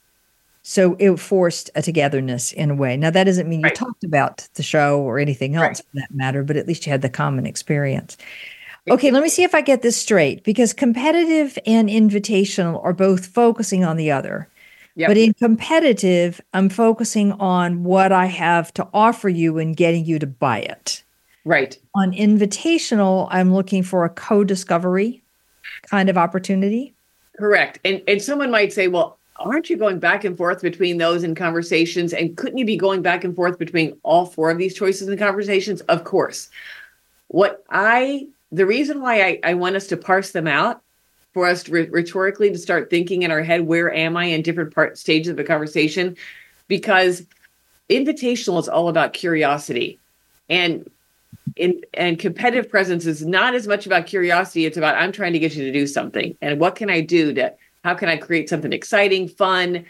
[0.63, 2.95] so it forced a togetherness in a way.
[2.95, 3.75] Now, that doesn't mean you right.
[3.75, 5.77] talked about the show or anything else right.
[5.77, 8.17] for that matter, but at least you had the common experience.
[8.89, 13.25] Okay, let me see if I get this straight because competitive and invitational are both
[13.25, 14.49] focusing on the other.
[14.95, 15.09] Yep.
[15.09, 20.19] But in competitive, I'm focusing on what I have to offer you and getting you
[20.19, 21.03] to buy it.
[21.45, 21.77] Right.
[21.95, 25.21] On invitational, I'm looking for a co discovery
[25.89, 26.93] kind of opportunity.
[27.37, 27.79] Correct.
[27.83, 31.35] And and someone might say, well, aren't you going back and forth between those in
[31.35, 32.13] conversations?
[32.13, 35.19] And couldn't you be going back and forth between all four of these choices and
[35.19, 35.81] conversations?
[35.81, 36.49] Of course.
[37.27, 40.81] What I, the reason why I, I want us to parse them out
[41.33, 44.73] for us to rhetorically to start thinking in our head, where am I in different
[44.73, 46.15] part stages of a conversation?
[46.67, 47.25] Because
[47.89, 49.99] invitational is all about curiosity.
[50.49, 50.89] And
[51.55, 55.39] in and competitive presence is not as much about curiosity it's about i'm trying to
[55.39, 57.53] get you to do something and what can i do to
[57.83, 59.85] how can I create something exciting, fun,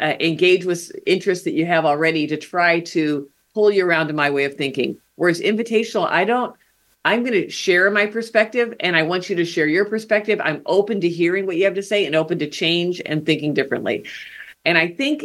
[0.00, 4.14] uh, engage with interests that you have already to try to pull you around to
[4.14, 4.98] my way of thinking?
[5.16, 6.54] Whereas invitational, I don't,
[7.04, 10.40] I'm going to share my perspective and I want you to share your perspective.
[10.42, 13.54] I'm open to hearing what you have to say and open to change and thinking
[13.54, 14.04] differently.
[14.64, 15.24] And I think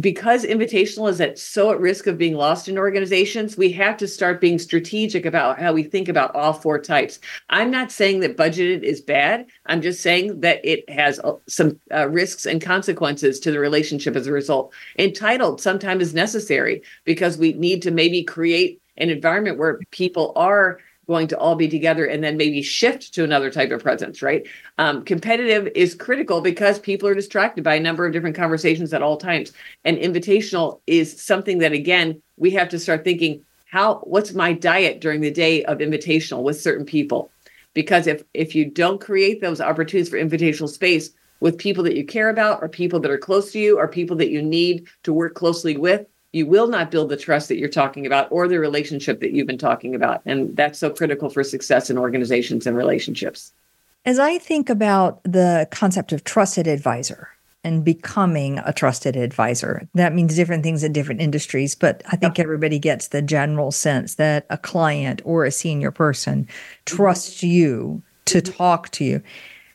[0.00, 4.08] because invitational is at so at risk of being lost in organizations, we have to
[4.08, 7.18] start being strategic about how we think about all four types.
[7.50, 9.46] I'm not saying that budgeted is bad.
[9.66, 14.16] I'm just saying that it has uh, some uh, risks and consequences to the relationship
[14.16, 14.72] as a result.
[14.98, 20.78] Entitled sometimes is necessary because we need to maybe create an environment where people are
[21.06, 24.46] going to all be together and then maybe shift to another type of presence, right?
[24.78, 29.02] Um, competitive is critical because people are distracted by a number of different conversations at
[29.02, 29.52] all times.
[29.84, 35.00] And invitational is something that, again, we have to start thinking how what's my diet
[35.00, 37.30] during the day of invitational with certain people
[37.74, 41.10] because if if you don't create those opportunities for invitational space
[41.40, 44.16] with people that you care about or people that are close to you or people
[44.16, 47.68] that you need to work closely with you will not build the trust that you're
[47.68, 50.22] talking about or the relationship that you've been talking about.
[50.24, 53.52] And that's so critical for success in organizations and relationships.
[54.04, 57.28] As I think about the concept of trusted advisor,
[57.64, 59.88] and becoming a trusted advisor.
[59.94, 64.16] That means different things in different industries, but I think everybody gets the general sense
[64.16, 66.96] that a client or a senior person mm-hmm.
[66.96, 68.52] trusts you to mm-hmm.
[68.54, 69.22] talk to you.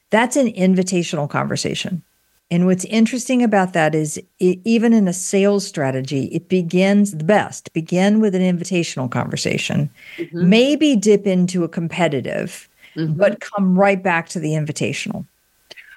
[0.10, 2.04] That's an invitational conversation.
[2.50, 7.24] And what's interesting about that is it, even in a sales strategy, it begins the
[7.24, 10.50] best, begin with an invitational conversation, mm-hmm.
[10.50, 13.14] maybe dip into a competitive, mm-hmm.
[13.14, 15.26] but come right back to the invitational.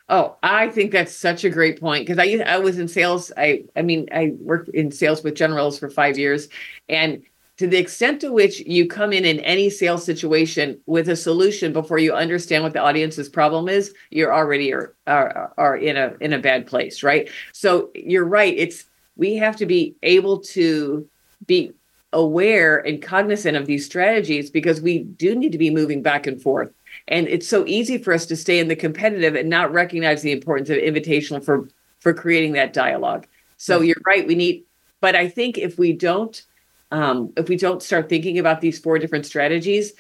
[0.08, 3.30] Oh, I think that's such a great point because I I was in sales.
[3.36, 6.48] I I mean I worked in sales with Generals for five years,
[6.88, 7.22] and
[7.60, 11.74] to the extent to which you come in in any sales situation with a solution
[11.74, 16.14] before you understand what the audience's problem is, you're already are are, are in a
[16.22, 17.28] in a bad place, right?
[17.52, 18.54] So you're right.
[18.56, 21.06] It's we have to be able to
[21.44, 21.74] be
[22.14, 26.40] aware and cognizant of these strategies because we do need to be moving back and
[26.40, 26.72] forth
[27.08, 30.32] and it's so easy for us to stay in the competitive and not recognize the
[30.32, 31.68] importance of invitational for
[32.00, 34.64] for creating that dialogue so you're right we need
[35.00, 36.46] but i think if we don't
[36.90, 39.92] um, if we don't start thinking about these four different strategies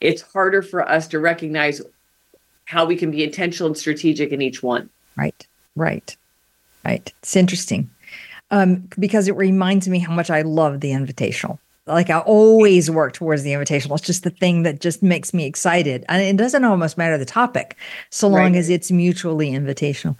[0.00, 1.80] it's harder for us to recognize
[2.66, 6.16] how we can be intentional and strategic in each one right right
[6.84, 7.90] right it's interesting
[8.50, 13.12] um, because it reminds me how much i love the invitational like I always work
[13.12, 13.96] towards the invitational.
[13.96, 16.04] It's just the thing that just makes me excited.
[16.08, 17.76] And it doesn't almost matter the topic,
[18.10, 18.56] so long right.
[18.56, 20.16] as it's mutually invitational.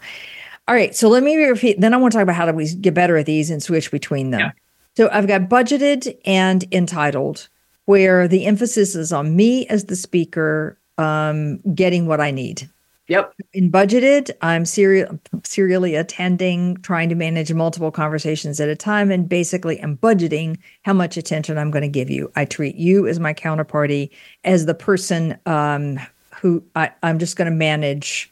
[0.67, 0.95] All right.
[0.95, 1.79] So let me repeat.
[1.79, 3.91] Then I want to talk about how do we get better at these and switch
[3.91, 4.41] between them.
[4.41, 4.51] Yeah.
[4.95, 7.49] So I've got budgeted and entitled,
[7.85, 12.69] where the emphasis is on me as the speaker um, getting what I need.
[13.07, 13.35] Yep.
[13.53, 19.29] In budgeted, I'm serial, serially attending, trying to manage multiple conversations at a time, and
[19.29, 22.31] basically I'm budgeting how much attention I'm going to give you.
[22.35, 24.09] I treat you as my counterparty,
[24.43, 25.99] as the person um,
[26.41, 28.31] who I, am just going to manage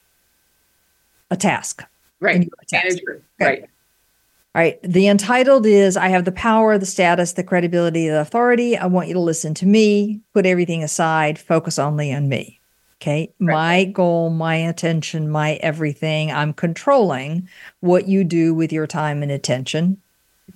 [1.30, 1.84] a task.
[2.20, 2.50] Right.
[2.62, 2.98] A task.
[3.08, 3.20] Okay.
[3.40, 3.70] Right.
[4.56, 4.80] All right.
[4.84, 8.78] The entitled is I have the power, the status, the credibility, the authority.
[8.78, 12.60] I want you to listen to me, put everything aside, focus only on me.
[13.02, 13.34] Okay.
[13.40, 13.54] Right.
[13.54, 16.32] My goal, my attention, my everything.
[16.32, 20.00] I'm controlling what you do with your time and attention.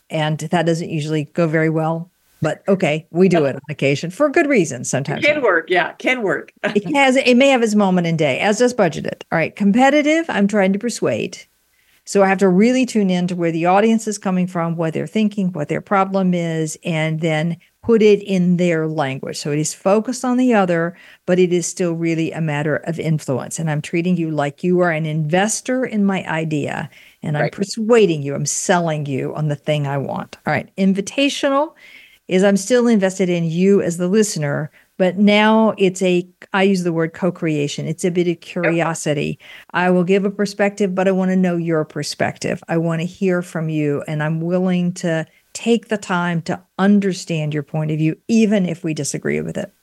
[0.09, 2.09] And that doesn't usually go very well.
[2.39, 4.89] But okay, we do it on occasion for good reasons.
[4.89, 5.69] Sometimes it can work.
[5.69, 6.53] Yeah, can work.
[6.63, 7.15] it has.
[7.15, 9.23] It may have its moment in day, as does budgeted.
[9.31, 10.25] All right, competitive.
[10.29, 11.39] I'm trying to persuade.
[12.07, 14.93] So I have to really tune in to where the audience is coming from, what
[14.93, 19.37] they're thinking, what their problem is, and then put it in their language.
[19.37, 22.97] So it is focused on the other, but it is still really a matter of
[22.97, 23.59] influence.
[23.59, 26.89] And I'm treating you like you are an investor in my idea
[27.23, 30.37] and I'm persuading you, I'm selling you on the thing I want.
[30.47, 30.73] All right.
[30.77, 31.73] Invitational
[32.29, 36.83] is I'm still invested in you as the listener, but now it's a i use
[36.83, 39.49] the word co-creation it's a bit of curiosity yep.
[39.71, 43.05] i will give a perspective but i want to know your perspective i want to
[43.05, 45.25] hear from you and i'm willing to
[45.57, 49.73] take the time to understand your point of view, even if we disagree with it.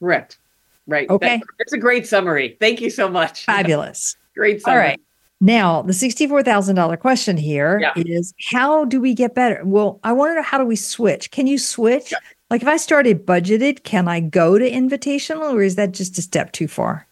[0.00, 0.38] Correct.
[0.86, 1.08] Right.
[1.10, 1.36] Okay.
[1.36, 2.56] That, that's a great summary.
[2.58, 3.44] Thank you so much.
[3.44, 4.16] Fabulous.
[4.34, 4.80] great summary.
[4.80, 5.00] All right.
[5.42, 7.92] Now, the $64,000 question here yeah.
[7.96, 9.60] is: how do we get better?
[9.64, 11.30] Well, I want to know how do we switch?
[11.30, 12.12] Can you switch?
[12.12, 12.18] Yeah.
[12.52, 16.22] Like if I started budgeted, can I go to invitational or is that just a
[16.22, 17.08] step too far?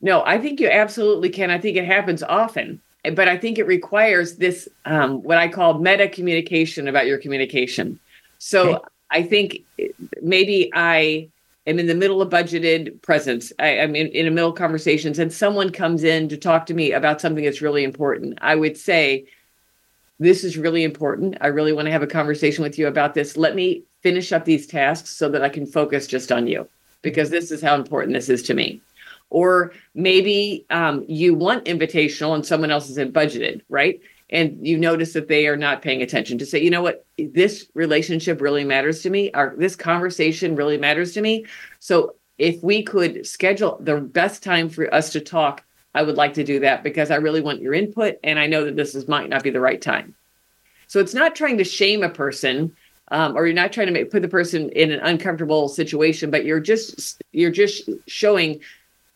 [0.00, 1.50] No, I think you absolutely can.
[1.50, 5.78] I think it happens often but I think it requires this um, what I call
[5.78, 7.98] meta communication about your communication.
[8.38, 8.84] So okay.
[9.10, 9.58] I think
[10.22, 11.28] maybe I
[11.66, 13.52] am in the middle of budgeted presence.
[13.58, 16.74] I, am in, in the middle of conversations, and someone comes in to talk to
[16.74, 18.38] me about something that's really important.
[18.40, 19.26] I would say,
[20.18, 21.36] "This is really important.
[21.40, 23.36] I really want to have a conversation with you about this.
[23.36, 26.68] Let me finish up these tasks so that I can focus just on you,
[27.02, 28.80] because this is how important this is to me."
[29.32, 33.98] or maybe um, you want invitational and someone else isn't budgeted, right?
[34.28, 37.66] And you notice that they are not paying attention to say, you know what, this
[37.74, 41.46] relationship really matters to me, or this conversation really matters to me.
[41.78, 46.34] So if we could schedule the best time for us to talk, I would like
[46.34, 49.08] to do that because I really want your input and I know that this is
[49.08, 50.14] might not be the right time.
[50.86, 52.74] So it's not trying to shame a person
[53.12, 56.46] um, or you're not trying to make, put the person in an uncomfortable situation, but
[56.46, 58.60] you're just you're just showing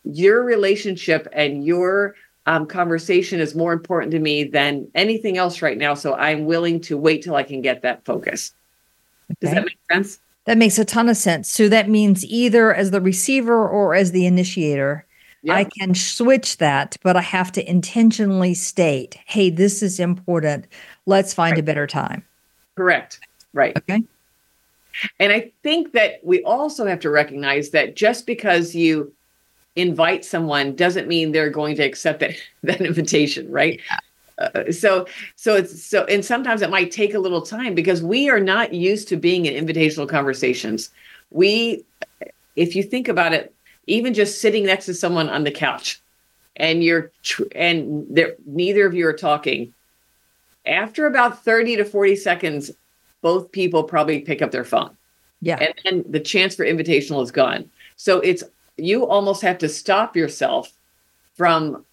[0.03, 2.15] your relationship and your
[2.45, 5.95] um, conversation is more important to me than anything else right now.
[5.95, 8.53] So I'm willing to wait till I can get that focus.
[9.31, 9.37] Okay.
[9.41, 10.19] Does that make sense?
[10.45, 11.49] That makes a ton of sense.
[11.49, 15.06] So that means either as the receiver or as the initiator,
[15.49, 20.67] I can switch that, but I have to intentionally state, hey, this is important.
[21.05, 21.59] Let's find right.
[21.59, 22.25] a better time.
[22.75, 23.19] Correct.
[23.53, 23.77] Right.
[23.77, 24.03] Okay.
[25.19, 29.13] And I think that we also have to recognize that just because you
[29.75, 33.79] invite someone doesn't mean they're going to accept that, that invitation, right?
[33.89, 34.49] Yeah.
[34.55, 38.29] uh, so so it's so and sometimes it might take a little time because we
[38.29, 40.91] are not used to being in invitational conversations
[41.31, 41.83] we
[42.55, 43.53] if you think about it
[43.87, 45.99] even just sitting next to someone on the couch
[46.55, 49.73] and you're tr- and there neither of you are talking.
[50.65, 52.71] After about 30 to 40 seconds
[53.21, 54.95] both people probably pick up their phone.
[55.41, 55.57] Yeah.
[55.59, 57.69] and then the chance for invitational is gone.
[57.95, 58.43] So it's
[58.77, 60.71] you almost have to stop yourself
[61.35, 61.85] from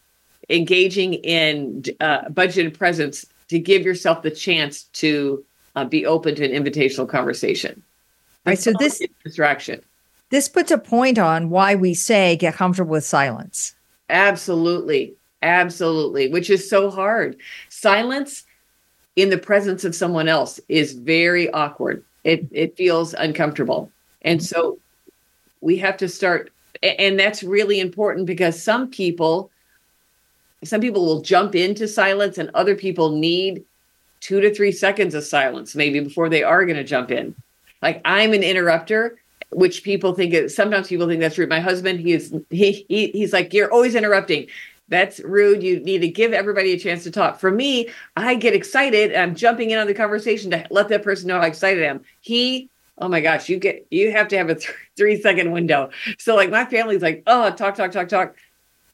[0.51, 5.45] engaging in uh, budgeted presence to give yourself the chance to
[5.77, 7.83] uh, be open to an invitational conversation.
[8.47, 9.83] Right, so this- is distraction
[10.31, 13.75] This puts a point on why we say get comfortable with silence.
[14.09, 15.15] Absolutely.
[15.43, 16.29] Absolutely.
[16.29, 17.37] Which is so hard.
[17.69, 18.45] Silence
[19.17, 22.05] in the presence of someone else is very awkward.
[22.25, 23.91] It it feels uncomfortable.
[24.23, 24.79] And so
[25.61, 26.51] we have to start
[26.83, 29.51] and that's really important because some people
[30.65, 33.65] some people will jump into silence and other people need
[34.21, 37.35] 2 to 3 seconds of silence maybe before they are going to jump in.
[37.83, 39.19] Like I'm an interrupter
[39.55, 41.49] which people think is sometimes people think that's rude.
[41.49, 44.49] My husband, he is he, he he's like, You're always interrupting.
[44.89, 45.63] That's rude.
[45.63, 47.41] You need to give everybody a chance to talk.
[47.41, 51.03] For me, I get excited and I'm jumping in on the conversation to let that
[51.03, 52.05] person know how excited I am.
[52.21, 55.91] He, oh my gosh, you get you have to have a th- three second window.
[56.19, 58.37] So like my family's like, oh, talk, talk, talk, talk.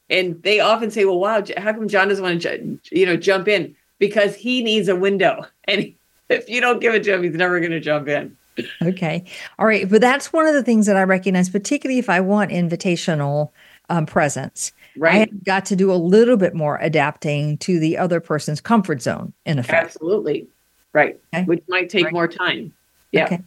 [0.09, 3.47] And they often say, Well, wow, how come John doesn't want to you know jump
[3.47, 3.75] in?
[3.99, 5.45] Because he needs a window.
[5.65, 5.93] And
[6.29, 8.37] if you don't give it to him, he's never gonna jump in.
[8.81, 9.23] Okay.
[9.57, 9.89] All right.
[9.89, 13.49] But that's one of the things that I recognize, particularly if I want invitational
[13.89, 14.71] um, presence.
[14.77, 15.29] I Right.
[15.29, 19.31] have got to do a little bit more adapting to the other person's comfort zone,
[19.45, 19.85] in effect.
[19.85, 20.47] Absolutely.
[20.91, 21.17] Right.
[21.33, 21.45] Okay.
[21.45, 22.13] Which might take Right.
[22.13, 22.73] more time.
[23.11, 23.25] Yeah.
[23.25, 23.39] Okay.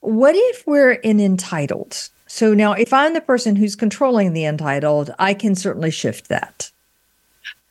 [0.00, 2.08] What if we're in entitled?
[2.26, 6.70] So now, if I'm the person who's controlling the entitled, I can certainly shift that.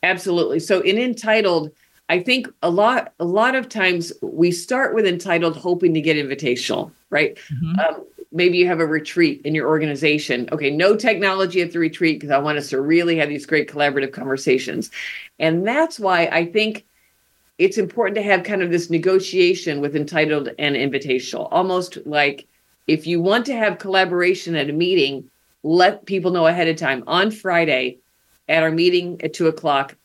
[0.02, 0.58] Absolutely.
[0.60, 1.70] So in entitled,
[2.08, 6.16] I think a lot a lot of times we start with entitled hoping to get
[6.16, 7.38] invitational, right?
[7.80, 10.48] Um, maybe you have a retreat in your organization.
[10.52, 13.70] Okay, no technology at the retreat because I want us to really have these great
[13.70, 14.90] collaborative conversations.
[15.38, 16.84] And that's why I think
[17.58, 22.46] it's important to have kind of this negotiation with entitled and invitational, almost like
[22.86, 25.30] if you want to have collaboration at a meeting,
[25.62, 27.98] let people know ahead of time on Friday
[28.48, 29.96] at our meeting at two o'clock.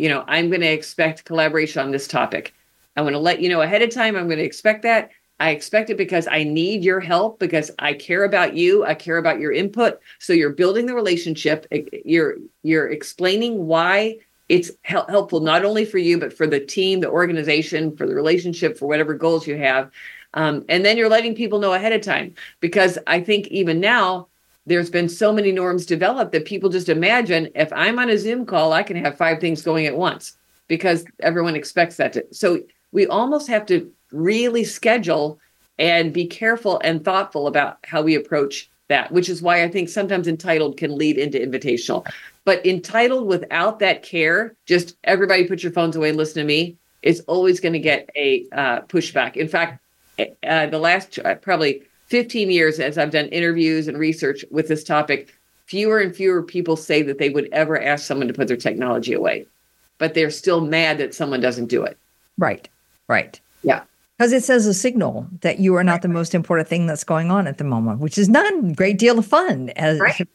[0.00, 2.54] You know, I'm going to expect collaboration on this topic.
[2.96, 4.16] I want to let you know ahead of time.
[4.16, 5.10] I'm going to expect that.
[5.38, 8.82] I expect it because I need your help because I care about you.
[8.82, 10.00] I care about your input.
[10.18, 11.66] So you're building the relationship.
[12.02, 17.00] You're you're explaining why it's hel- helpful not only for you but for the team,
[17.00, 19.90] the organization, for the relationship, for whatever goals you have.
[20.32, 24.28] Um, and then you're letting people know ahead of time because I think even now
[24.70, 28.46] there's been so many norms developed that people just imagine if I'm on a Zoom
[28.46, 30.36] call, I can have five things going at once
[30.68, 32.12] because everyone expects that.
[32.12, 32.60] To, so
[32.92, 35.40] we almost have to really schedule
[35.76, 39.88] and be careful and thoughtful about how we approach that, which is why I think
[39.88, 42.06] sometimes entitled can lead into invitational.
[42.44, 47.20] But entitled without that care, just everybody put your phones away listen to me, is
[47.26, 49.36] always going to get a uh, pushback.
[49.36, 49.82] In fact,
[50.46, 54.84] uh, the last uh, probably 15 years as I've done interviews and research with this
[54.84, 55.32] topic,
[55.66, 59.12] fewer and fewer people say that they would ever ask someone to put their technology
[59.12, 59.46] away,
[59.98, 61.96] but they're still mad that someone doesn't do it.
[62.36, 62.68] Right.
[63.08, 63.40] Right.
[63.62, 63.82] Yeah.
[64.18, 67.30] Because it says a signal that you are not the most important thing that's going
[67.30, 70.28] on at the moment, which is not a great deal of fun as Right.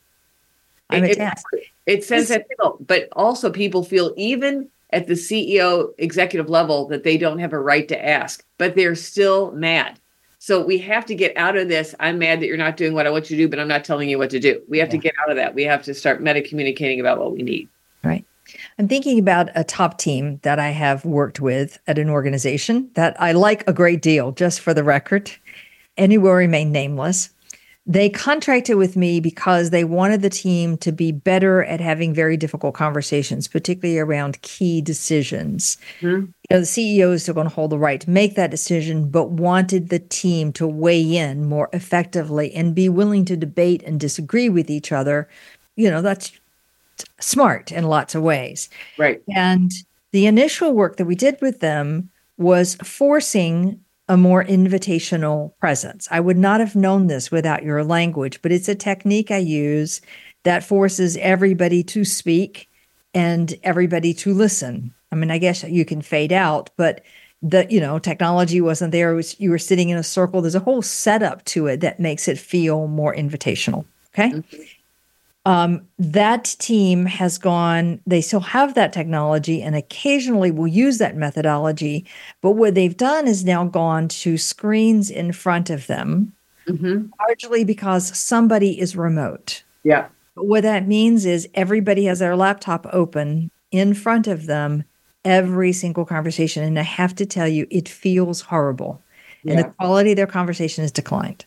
[0.90, 1.46] I'm It- attached.
[1.54, 6.88] It, it says that, signal, but also people feel even at the CEO executive level
[6.88, 10.00] that they don't have a right to ask, but they're still mad.
[10.46, 11.96] So we have to get out of this.
[12.00, 13.84] I'm mad that you're not doing what I want you to do, but I'm not
[13.84, 14.62] telling you what to do.
[14.70, 15.56] We have to get out of that.
[15.56, 17.68] We have to start meta communicating about what we need.
[18.04, 18.24] Right.
[18.78, 23.20] I'm thinking about a top team that I have worked with at an organization that
[23.20, 25.32] I like a great deal, just for the record.
[25.98, 27.32] Will remain nameless.
[27.88, 32.36] They contracted with me because they wanted the team to be better at having very
[32.36, 35.78] difficult conversations, particularly around key decisions.
[36.02, 36.30] Mhm.
[36.50, 39.10] You know, the CEO is still going to hold the right to make that decision,
[39.10, 44.00] but wanted the team to weigh in more effectively and be willing to debate and
[44.00, 45.28] disagree with each other.
[45.76, 46.32] You know, that's
[47.20, 48.68] smart in lots of ways.
[48.98, 49.22] Right.
[49.36, 49.72] And
[50.12, 56.08] the initial work that we did with them was forcing a more invitational presence.
[56.12, 60.02] I would not have known this without your language, but it's a technique I use
[60.44, 62.70] that forces everybody to speak
[63.14, 64.94] and everybody to listen.
[65.12, 67.02] I mean, I guess you can fade out, but
[67.42, 69.14] the you know technology wasn't there.
[69.14, 70.42] Was you were sitting in a circle.
[70.42, 73.86] There's a whole setup to it that makes it feel more invitational.
[74.14, 74.32] Okay.
[74.32, 74.62] Mm-hmm.
[75.46, 81.16] Um, that team has gone, they still have that technology and occasionally will use that
[81.16, 82.06] methodology.
[82.42, 86.34] But what they've done is now gone to screens in front of them,
[86.68, 87.08] mm-hmm.
[87.20, 89.64] largely because somebody is remote.
[89.84, 90.08] Yeah.
[90.34, 94.84] But what that means is everybody has their laptop open in front of them
[95.24, 96.64] every single conversation.
[96.64, 99.00] And I have to tell you, it feels horrible.
[99.44, 99.54] Yeah.
[99.54, 101.46] And the quality of their conversation has declined.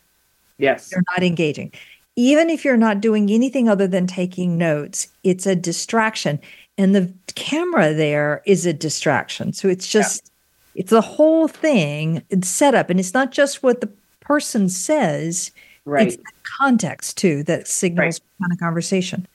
[0.57, 0.89] Yes.
[0.89, 1.73] They're not engaging
[2.19, 6.37] even if you're not doing anything other than taking notes, it's a distraction.
[6.77, 9.53] And the camera there is a distraction.
[9.53, 10.29] So it's just,
[10.73, 10.81] yeah.
[10.81, 12.89] it's the whole thing, it's set up.
[12.89, 13.89] And it's not just what the
[14.19, 15.51] person says,
[15.85, 16.07] right.
[16.07, 18.21] it's the context too that signals right.
[18.37, 19.25] what kind of conversation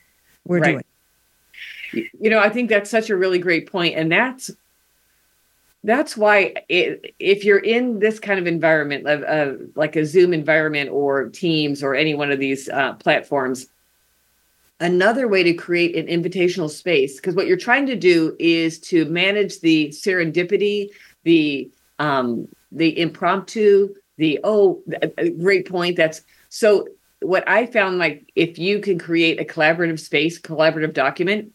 [0.44, 0.84] we're right.
[1.92, 2.08] doing.
[2.20, 4.50] You know, I think that's such a really great point, And that's
[5.84, 10.90] that's why it, if you're in this kind of environment, uh, like a Zoom environment
[10.90, 13.68] or Teams or any one of these uh, platforms,
[14.80, 19.04] another way to create an invitational space, because what you're trying to do is to
[19.04, 20.88] manage the serendipity,
[21.22, 24.82] the um, the impromptu, the oh,
[25.38, 25.96] great point.
[25.96, 26.88] That's so.
[27.20, 31.53] What I found, like, if you can create a collaborative space, collaborative document,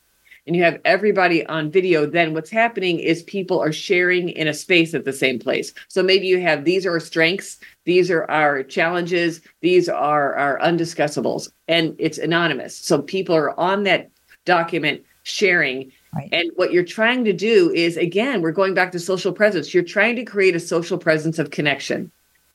[0.49, 4.53] and you have everybody on video, then what's happening is people are sharing in a
[4.53, 5.71] space at the same place.
[5.89, 10.57] So maybe you have these are our strengths, these are our challenges, these are our
[10.57, 12.75] undiscussables, and it's anonymous.
[12.75, 14.09] So people are on that
[14.45, 15.91] document sharing.
[16.15, 16.29] Right.
[16.31, 19.71] And what you're trying to do is, again, we're going back to social presence.
[19.71, 22.11] You're trying to create a social presence of connection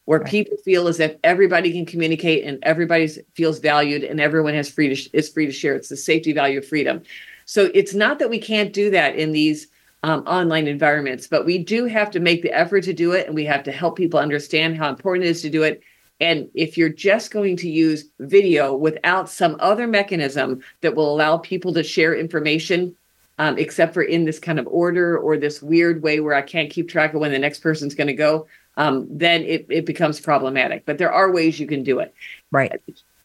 [0.06, 0.28] where right.
[0.28, 4.96] people feel as if everybody can communicate and everybody feels valued and everyone has free
[4.96, 5.76] to, is free to share.
[5.76, 7.04] It's the safety value of freedom.
[7.44, 9.68] So it's not that we can't do that in these
[10.02, 13.34] um, online environments, but we do have to make the effort to do it and
[13.34, 15.82] we have to help people understand how important it is to do it.
[16.20, 21.38] And if you're just going to use video without some other mechanism that will allow
[21.38, 22.94] people to share information,
[23.38, 26.70] um, except for in this kind of order or this weird way where I can't
[26.70, 30.20] keep track of when the next person's going to go, um, then it, it becomes
[30.20, 30.84] problematic.
[30.84, 32.14] But there are ways you can do it.
[32.52, 32.80] Right.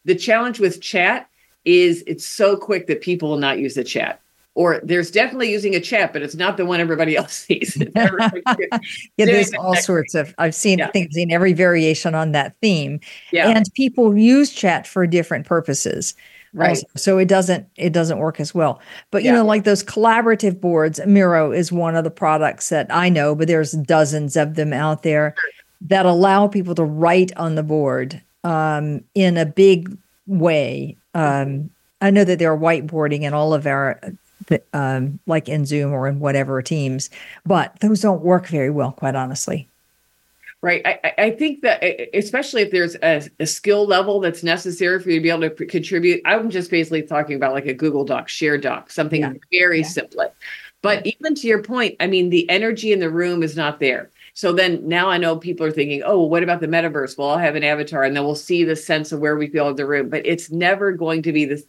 [0.06, 1.30] The challenge with chat
[1.70, 4.22] is it's so quick that people will not use the chat.
[4.56, 7.78] Or there's definitely using a chat, but it's not the one everybody else sees.
[7.96, 8.80] yeah,
[9.18, 10.34] there's all sorts of.
[10.38, 10.80] I've seen.
[10.80, 10.88] Yeah.
[10.88, 13.00] I think I've seen every variation on that theme.
[13.32, 13.50] Yeah.
[13.50, 16.16] and people use chat for different purposes
[16.54, 16.88] right also.
[16.96, 19.36] so it doesn't it doesn't work as well but you yeah.
[19.36, 23.48] know like those collaborative boards miro is one of the products that i know but
[23.48, 25.36] there's dozens of them out there
[25.82, 29.96] that allow people to write on the board um, in a big
[30.28, 31.70] way um,
[32.02, 34.00] I know that they're whiteboarding in all of our,
[34.74, 37.10] um, like in Zoom or in whatever teams,
[37.46, 39.68] but those don't work very well, quite honestly.
[40.62, 40.86] Right.
[40.86, 41.82] I, I think that
[42.14, 45.66] especially if there's a, a, skill level that's necessary for you to be able to
[45.66, 49.34] contribute, I'm just basically talking about like a Google Doc, share doc, something yeah.
[49.54, 49.88] very yeah.
[49.88, 50.34] simple.
[50.82, 54.10] But even to your point, I mean, the energy in the room is not there.
[54.40, 57.18] So then now I know people are thinking, oh, what about the metaverse?
[57.18, 59.68] Well, I'll have an avatar and then we'll see the sense of where we feel
[59.68, 60.08] in the room.
[60.08, 61.64] But it's never going to be this.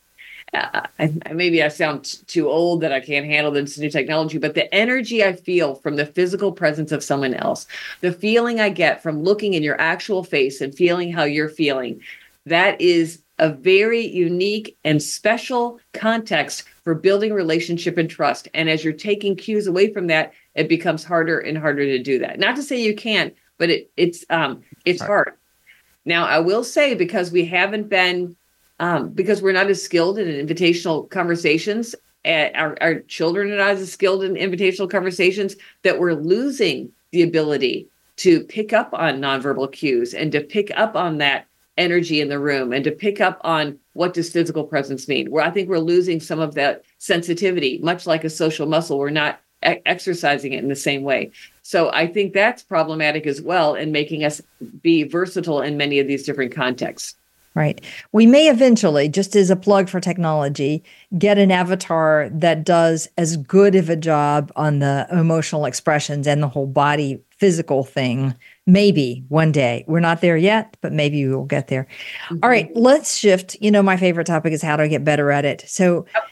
[0.54, 4.38] Uh, I, maybe I sound t- too old that I can't handle this new technology,
[4.38, 7.66] but the energy I feel from the physical presence of someone else,
[8.02, 12.00] the feeling I get from looking in your actual face and feeling how you're feeling,
[12.46, 18.48] that is a very unique and special context for building relationship and trust.
[18.54, 22.18] And as you're taking cues away from that, it becomes harder and harder to do
[22.18, 22.38] that.
[22.38, 25.06] Not to say you can't, but it, it's um, it's right.
[25.06, 25.32] hard.
[26.04, 28.36] Now, I will say because we haven't been
[28.78, 31.94] um, because we're not as skilled in invitational conversations.
[32.24, 37.22] Uh, our, our children are not as skilled in invitational conversations that we're losing the
[37.22, 41.46] ability to pick up on nonverbal cues and to pick up on that
[41.80, 45.44] energy in the room and to pick up on what does physical presence mean where
[45.44, 49.40] i think we're losing some of that sensitivity much like a social muscle we're not
[49.66, 51.30] e- exercising it in the same way.
[51.62, 54.40] So I think that's problematic as well in making us
[54.82, 57.16] be versatile in many of these different contexts.
[57.54, 57.80] Right.
[58.12, 60.84] We may eventually, just as a plug for technology,
[61.18, 66.40] get an avatar that does as good of a job on the emotional expressions and
[66.40, 68.36] the whole body physical thing.
[68.70, 69.84] Maybe one day.
[69.86, 71.86] We're not there yet, but maybe we will get there.
[72.28, 72.38] Mm-hmm.
[72.42, 73.56] All right, let's shift.
[73.60, 75.64] You know, my favorite topic is how do i get better at it.
[75.66, 76.24] So, yep.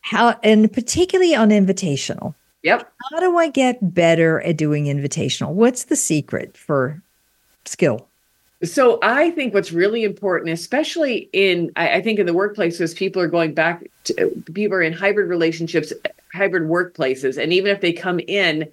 [0.00, 2.34] how, and particularly on invitational,
[2.66, 2.92] Yep.
[3.12, 5.52] How do I get better at doing invitational?
[5.52, 7.00] What's the secret for
[7.64, 8.08] skill?
[8.64, 13.22] So I think what's really important, especially in I, I think in the workplaces, people
[13.22, 15.92] are going back to people are in hybrid relationships,
[16.34, 18.68] hybrid workplaces, and even if they come in,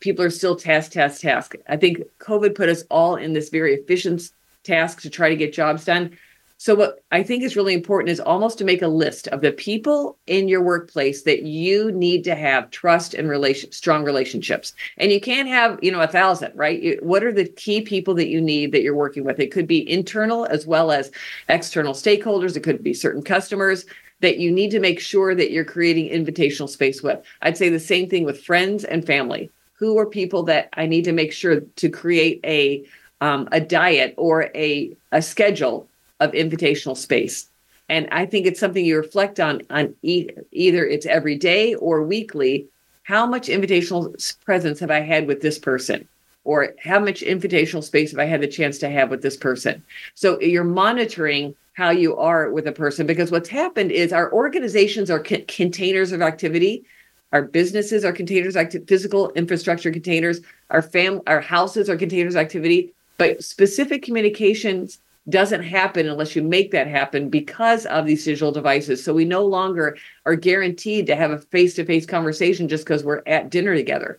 [0.00, 1.54] people are still task, task, task.
[1.68, 4.30] I think COVID put us all in this very efficient
[4.64, 6.16] task to try to get jobs done.
[6.60, 9.52] So what I think is really important is almost to make a list of the
[9.52, 14.72] people in your workplace that you need to have trust and relation strong relationships.
[14.96, 17.00] And you can't have, you know, a thousand, right?
[17.00, 19.38] What are the key people that you need that you're working with?
[19.38, 21.12] It could be internal as well as
[21.48, 22.56] external stakeholders.
[22.56, 23.86] It could be certain customers
[24.20, 27.20] that you need to make sure that you're creating invitational space with.
[27.42, 29.52] I'd say the same thing with friends and family.
[29.78, 32.84] Who are people that I need to make sure to create a
[33.20, 35.88] um, a diet or a a schedule
[36.20, 37.48] of invitational space.
[37.88, 42.02] And I think it's something you reflect on on e- either it's every day or
[42.02, 42.66] weekly.
[43.02, 44.14] How much invitational
[44.44, 46.06] presence have I had with this person?
[46.44, 49.82] Or how much invitational space have I had the chance to have with this person?
[50.14, 55.10] So you're monitoring how you are with a person because what's happened is our organizations
[55.10, 56.84] are c- containers of activity
[57.32, 62.92] our businesses are containers acti- physical infrastructure containers our fam our houses are containers activity
[63.18, 64.98] but specific communications
[65.28, 69.04] doesn't happen unless you make that happen because of these digital devices.
[69.04, 73.04] So we no longer are guaranteed to have a face to face conversation just because
[73.04, 74.18] we're at dinner together.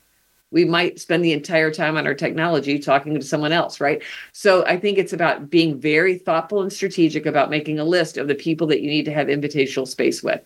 [0.51, 4.01] We might spend the entire time on our technology talking to someone else, right?
[4.33, 8.27] So I think it's about being very thoughtful and strategic about making a list of
[8.27, 10.41] the people that you need to have invitational space with.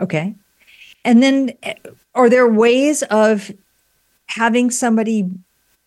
[0.00, 0.34] Okay.
[1.08, 1.72] And then eh,
[2.14, 3.50] are there ways of
[4.26, 5.30] having somebody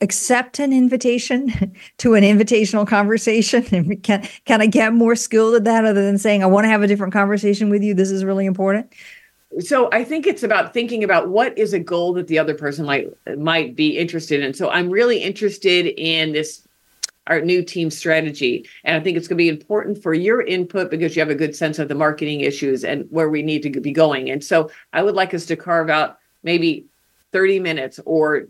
[0.02, 3.64] accept an invitation to an invitational conversation?
[3.72, 6.70] And can can i get more skilled at that other than saying i want to
[6.70, 7.94] have a different conversation with you.
[7.94, 8.92] This is really important
[9.60, 12.86] so i think it's about thinking about what is a goal that the other person
[12.86, 14.54] might might be interested in.
[14.54, 16.68] So i'm really interested in this
[17.32, 18.68] our new team strategy.
[18.84, 21.36] And i think it's going to be important for your input because you have a
[21.44, 24.30] good sense of the marketing issues and where we need to be going.
[24.30, 26.86] And so i would like us to carve out maybe
[27.32, 28.48] 30 minutes or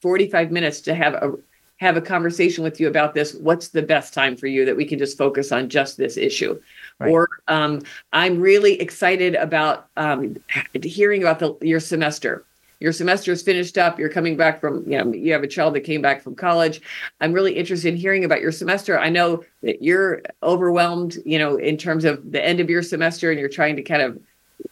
[0.00, 1.34] 45 minutes to have a
[1.76, 3.34] have a conversation with you about this.
[3.34, 6.60] What's the best time for you that we can just focus on just this issue?
[6.98, 7.10] Right.
[7.10, 10.36] or um, i'm really excited about um,
[10.82, 12.44] hearing about the, your semester
[12.82, 15.74] your semester is finished up you're coming back from you know you have a child
[15.74, 16.80] that came back from college.
[17.20, 18.98] I'm really interested in hearing about your semester.
[18.98, 23.30] I know that you're overwhelmed you know in terms of the end of your semester
[23.30, 24.18] and you're trying to kind of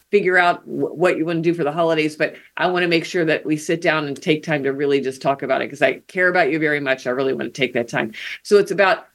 [0.09, 3.03] figure out what you want to do for the holidays but i want to make
[3.03, 5.81] sure that we sit down and take time to really just talk about it because
[5.81, 7.07] i care about you very much.
[7.07, 8.13] I really want to take that time.
[8.43, 9.07] So it's about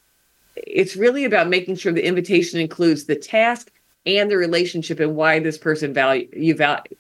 [0.57, 3.70] it's really about making sure the invitation includes the task
[4.07, 6.97] and the relationship and why this person value you value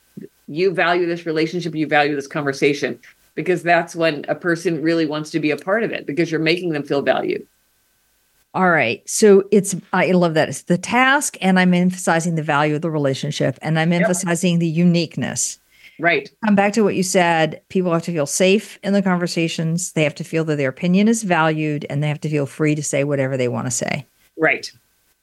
[0.48, 2.98] you value this relationship you value this conversation
[3.34, 6.40] because that's when a person really wants to be a part of it because you're
[6.40, 7.46] making them feel valued
[8.56, 9.06] all right.
[9.06, 10.48] So it's, I love that.
[10.48, 14.60] It's the task, and I'm emphasizing the value of the relationship, and I'm emphasizing yep.
[14.60, 15.58] the uniqueness.
[15.98, 16.30] Right.
[16.42, 17.60] Come back to what you said.
[17.68, 19.92] People have to feel safe in the conversations.
[19.92, 22.74] They have to feel that their opinion is valued, and they have to feel free
[22.74, 24.06] to say whatever they want to say.
[24.38, 24.72] Right.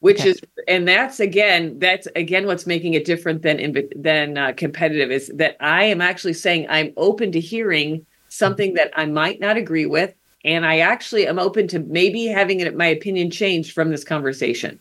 [0.04, 0.28] Which okay.
[0.28, 5.32] is, and that's again, that's again what's making it different than than uh, competitive is
[5.36, 9.86] that I am actually saying I'm open to hearing something that I might not agree
[9.86, 14.04] with and I actually am open to maybe having it, my opinion changed from this
[14.04, 14.78] conversation.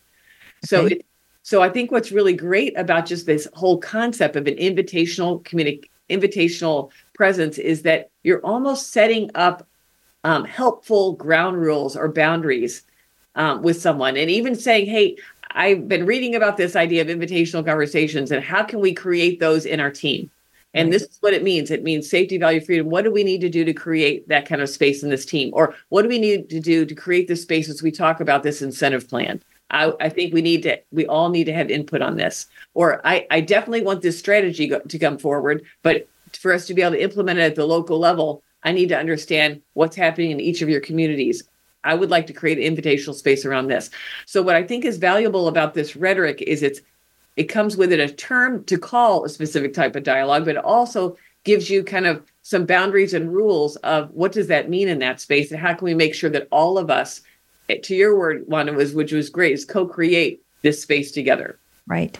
[0.65, 1.05] So, it,
[1.41, 5.86] so I think what's really great about just this whole concept of an invitational communi-
[6.09, 9.65] invitational presence is that you're almost setting up
[10.26, 12.84] um, helpful ground rules or boundaries
[13.36, 15.17] um, with someone, and even saying, "Hey,
[15.51, 19.65] I've been reading about this idea of invitational conversations, and how can we create those
[19.65, 20.29] in our team?"
[20.75, 21.69] And this is what it means.
[21.69, 22.89] It means safety, value, freedom.
[22.89, 25.51] What do we need to do to create that kind of space in this team?
[25.53, 28.41] Or what do we need to do to create this space as we talk about
[28.41, 29.41] this incentive plan?
[29.69, 32.47] I, I think we need to, we all need to have input on this.
[32.73, 36.07] Or I, I definitely want this strategy go, to come forward, but
[36.39, 38.97] for us to be able to implement it at the local level, I need to
[38.97, 41.43] understand what's happening in each of your communities.
[41.84, 43.89] I would like to create an invitational space around this.
[44.25, 46.81] So, what I think is valuable about this rhetoric is it's
[47.36, 50.63] it comes with it a term to call a specific type of dialogue, but it
[50.63, 54.99] also gives you kind of some boundaries and rules of what does that mean in
[54.99, 57.21] that space and how can we make sure that all of us,
[57.69, 61.57] eh, to your word, Wanda, was which was great, is co-create this space together.
[61.88, 62.17] Right.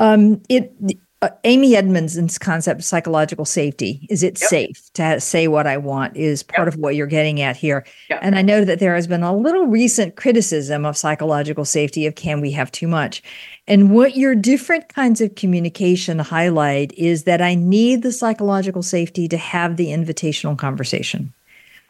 [0.00, 0.72] Um, it
[1.20, 4.48] uh, Amy Edmondson's concept of psychological safety is it yep.
[4.48, 6.74] safe to say what I want is part yep.
[6.74, 7.84] of what you're getting at here.
[8.08, 8.20] Yep.
[8.22, 12.14] And I know that there has been a little recent criticism of psychological safety of
[12.14, 13.20] can we have too much?
[13.66, 19.26] And what your different kinds of communication highlight is that I need the psychological safety
[19.26, 21.34] to have the invitational conversation.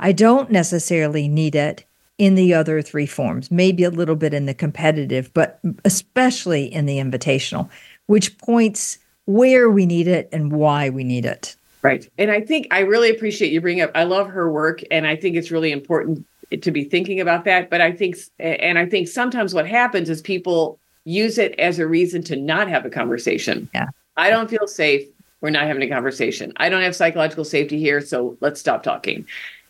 [0.00, 1.84] I don't necessarily need it
[2.16, 6.86] in the other three forms, maybe a little bit in the competitive, but especially in
[6.86, 7.68] the invitational,
[8.06, 8.98] which points
[9.28, 11.54] where we need it and why we need it.
[11.82, 12.10] Right.
[12.16, 14.82] And I think I really appreciate you bringing up, I love her work.
[14.90, 16.24] And I think it's really important
[16.62, 17.68] to be thinking about that.
[17.68, 21.86] But I think, and I think sometimes what happens is people use it as a
[21.86, 23.68] reason to not have a conversation.
[23.74, 23.88] Yeah.
[24.16, 25.06] I don't feel safe.
[25.42, 26.54] We're not having a conversation.
[26.56, 29.26] I don't have psychological safety here, so let's stop talking.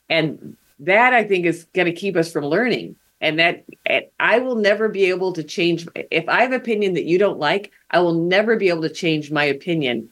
[0.09, 2.95] And that I think is going to keep us from learning.
[3.21, 5.87] And that eh, I will never be able to change.
[5.95, 9.31] If I have opinion that you don't like, I will never be able to change
[9.31, 10.09] my opinion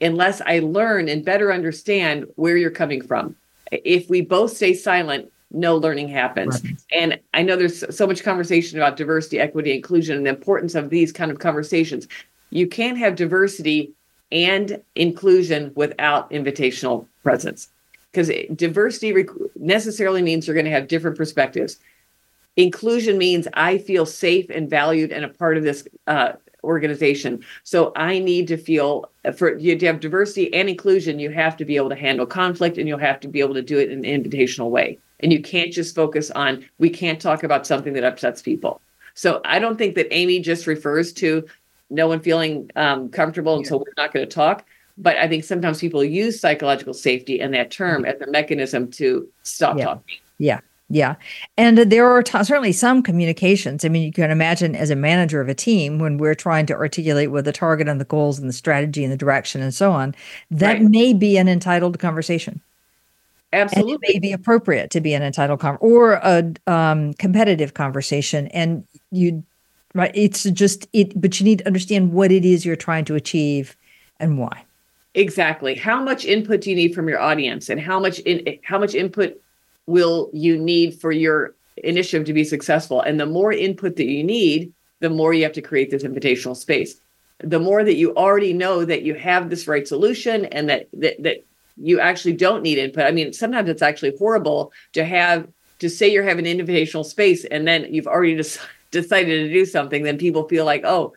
[0.00, 3.36] unless I learn and better understand where you're coming from.
[3.70, 6.62] If we both stay silent, no learning happens.
[6.62, 6.74] Right.
[6.92, 10.90] And I know there's so much conversation about diversity, equity, inclusion, and the importance of
[10.90, 12.08] these kind of conversations.
[12.50, 13.92] You can't have diversity
[14.32, 17.68] and inclusion without invitational presence
[18.10, 21.78] because eh, diversity rec- necessarily means you're going to have different perspectives.
[22.56, 26.32] Inclusion means I feel safe and valued and a part of this uh,
[26.64, 27.44] organization.
[27.62, 31.64] So I need to feel for you to have diversity and inclusion, you have to
[31.64, 34.04] be able to handle conflict and you'll have to be able to do it in
[34.04, 34.98] an invitational way.
[35.20, 38.80] And you can't just focus on we can't talk about something that upsets people.
[39.14, 41.46] So I don't think that Amy just refers to
[41.90, 44.66] no one feeling um, comfortable, and so we're not going to talk.
[44.98, 49.28] But I think sometimes people use psychological safety and that term as a mechanism to
[49.42, 49.84] stop yeah.
[49.84, 50.18] talking.
[50.38, 50.60] Yeah.
[50.90, 51.16] Yeah.
[51.56, 53.84] And there are t- certainly some communications.
[53.84, 56.74] I mean, you can imagine as a manager of a team, when we're trying to
[56.74, 59.92] articulate what the target and the goals and the strategy and the direction and so
[59.92, 60.14] on,
[60.50, 60.82] that right.
[60.82, 62.60] may be an entitled conversation.
[63.52, 63.92] Absolutely.
[63.92, 68.48] And it may be appropriate to be an entitled con- or a um, competitive conversation.
[68.48, 69.42] And you,
[69.94, 73.14] right, it's just it, but you need to understand what it is you're trying to
[73.14, 73.76] achieve
[74.20, 74.64] and why.
[75.14, 75.76] Exactly.
[75.76, 78.94] How much input do you need from your audience and how much in how much
[78.94, 79.40] input
[79.86, 83.00] will you need for your initiative to be successful?
[83.00, 86.56] And the more input that you need, the more you have to create this invitational
[86.56, 86.96] space.
[87.40, 91.22] The more that you already know that you have this right solution and that that
[91.22, 91.44] that
[91.76, 93.04] you actually don't need input.
[93.04, 95.48] I mean, sometimes it's actually horrible to have
[95.80, 100.04] to say you're having an invitational space and then you've already decided to do something.
[100.04, 101.14] Then people feel like, oh,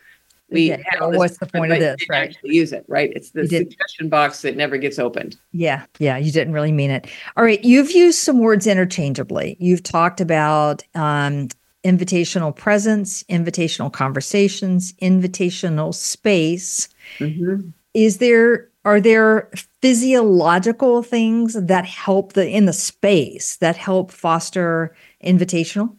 [0.49, 2.35] we yeah, what's the point of this right?
[2.43, 3.11] use it right?
[3.15, 5.37] It's the suggestion box that never gets opened.
[5.51, 7.07] Yeah yeah you didn't really mean it.
[7.35, 9.57] All right you've used some words interchangeably.
[9.59, 11.49] You've talked about um,
[11.83, 16.89] invitational presence invitational conversations invitational space.
[17.19, 17.69] Mm-hmm.
[17.93, 19.49] is there are there
[19.81, 25.95] physiological things that help the in the space that help foster invitational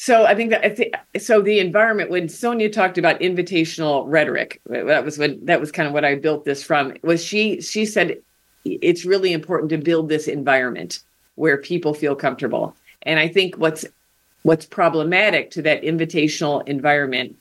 [0.00, 1.42] so I think that I think so.
[1.42, 5.92] The environment when Sonja talked about invitational rhetoric, that was when that was kind of
[5.92, 6.94] what I built this from.
[7.02, 7.60] Was she?
[7.60, 8.16] She said
[8.64, 11.00] it's really important to build this environment
[11.34, 12.74] where people feel comfortable.
[13.02, 13.84] And I think what's
[14.42, 17.36] what's problematic to that invitational environment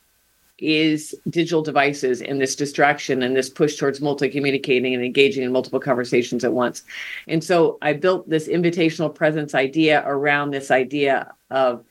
[0.57, 5.79] is digital devices and this distraction and this push towards multi-communicating and engaging in multiple
[5.79, 6.83] conversations at once.
[7.25, 11.85] And so I built this invitational presence idea around this idea of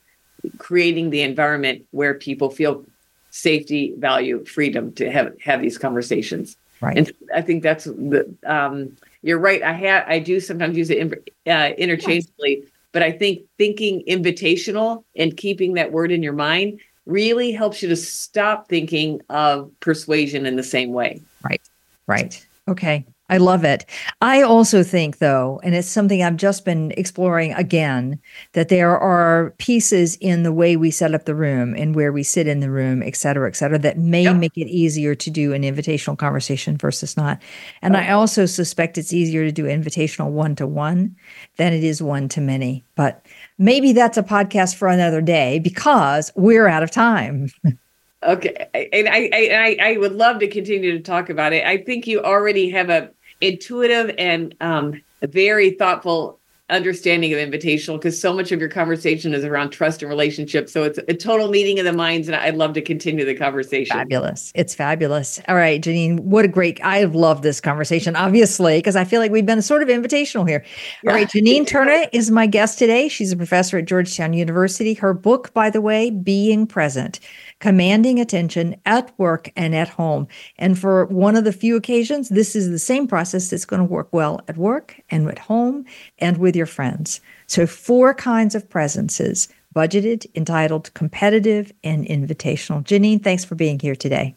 [0.57, 2.85] creating the environment where people feel
[3.31, 6.57] safety, value, freedom to have have these conversations.
[6.81, 6.97] Right.
[6.97, 8.33] And I think that's the.
[8.45, 9.61] Um, you're right.
[9.61, 10.05] I have.
[10.07, 11.13] I do sometimes use it
[11.45, 17.51] uh, interchangeably, but I think thinking invitational and keeping that word in your mind really
[17.51, 21.21] helps you to stop thinking of persuasion in the same way.
[21.43, 21.61] Right.
[22.07, 22.47] Right.
[22.67, 23.05] Okay.
[23.29, 23.85] I love it.
[24.21, 28.19] I also think, though, and it's something I've just been exploring again,
[28.53, 32.23] that there are pieces in the way we set up the room and where we
[32.23, 34.35] sit in the room, et cetera, et cetera, that may yep.
[34.37, 37.39] make it easier to do an invitational conversation versus not.
[37.81, 41.15] And I also suspect it's easier to do invitational one to one
[41.57, 42.83] than it is one to many.
[42.95, 43.25] But
[43.57, 47.49] maybe that's a podcast for another day because we're out of time.
[48.21, 51.63] Okay, and I, I I would love to continue to talk about it.
[51.63, 53.11] I think you already have a
[53.41, 59.43] intuitive and um, very thoughtful understanding of invitational because so much of your conversation is
[59.43, 60.71] around trust and relationships.
[60.71, 63.97] So it's a total meeting of the minds, and I'd love to continue the conversation.
[63.97, 64.51] Fabulous.
[64.55, 65.41] It's fabulous.
[65.47, 69.31] All right, Jeanine, what a great, I've loved this conversation, obviously, because I feel like
[69.31, 70.63] we've been sort of invitational here.
[71.03, 71.11] Yeah.
[71.11, 73.07] All right, Jeanine Turner is my guest today.
[73.07, 74.93] She's a professor at Georgetown University.
[74.93, 77.19] Her book, by the way, Being Present
[77.59, 80.27] commanding attention at work and at home.
[80.57, 83.85] And for one of the few occasions, this is the same process that's going to
[83.85, 85.85] work well at work and at home
[86.19, 87.21] and with your friends.
[87.47, 92.83] So, four kinds of presences budgeted, entitled, competitive, and invitational.
[92.83, 94.35] Jeanine, thanks for being here today.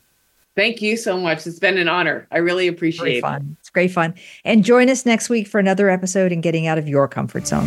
[0.54, 1.46] Thank you so much.
[1.46, 2.26] It's been an honor.
[2.30, 3.22] I really appreciate great it.
[3.22, 3.56] Fun.
[3.58, 4.14] It's great fun.
[4.44, 7.66] And join us next week for another episode in Getting Out of Your Comfort Zone.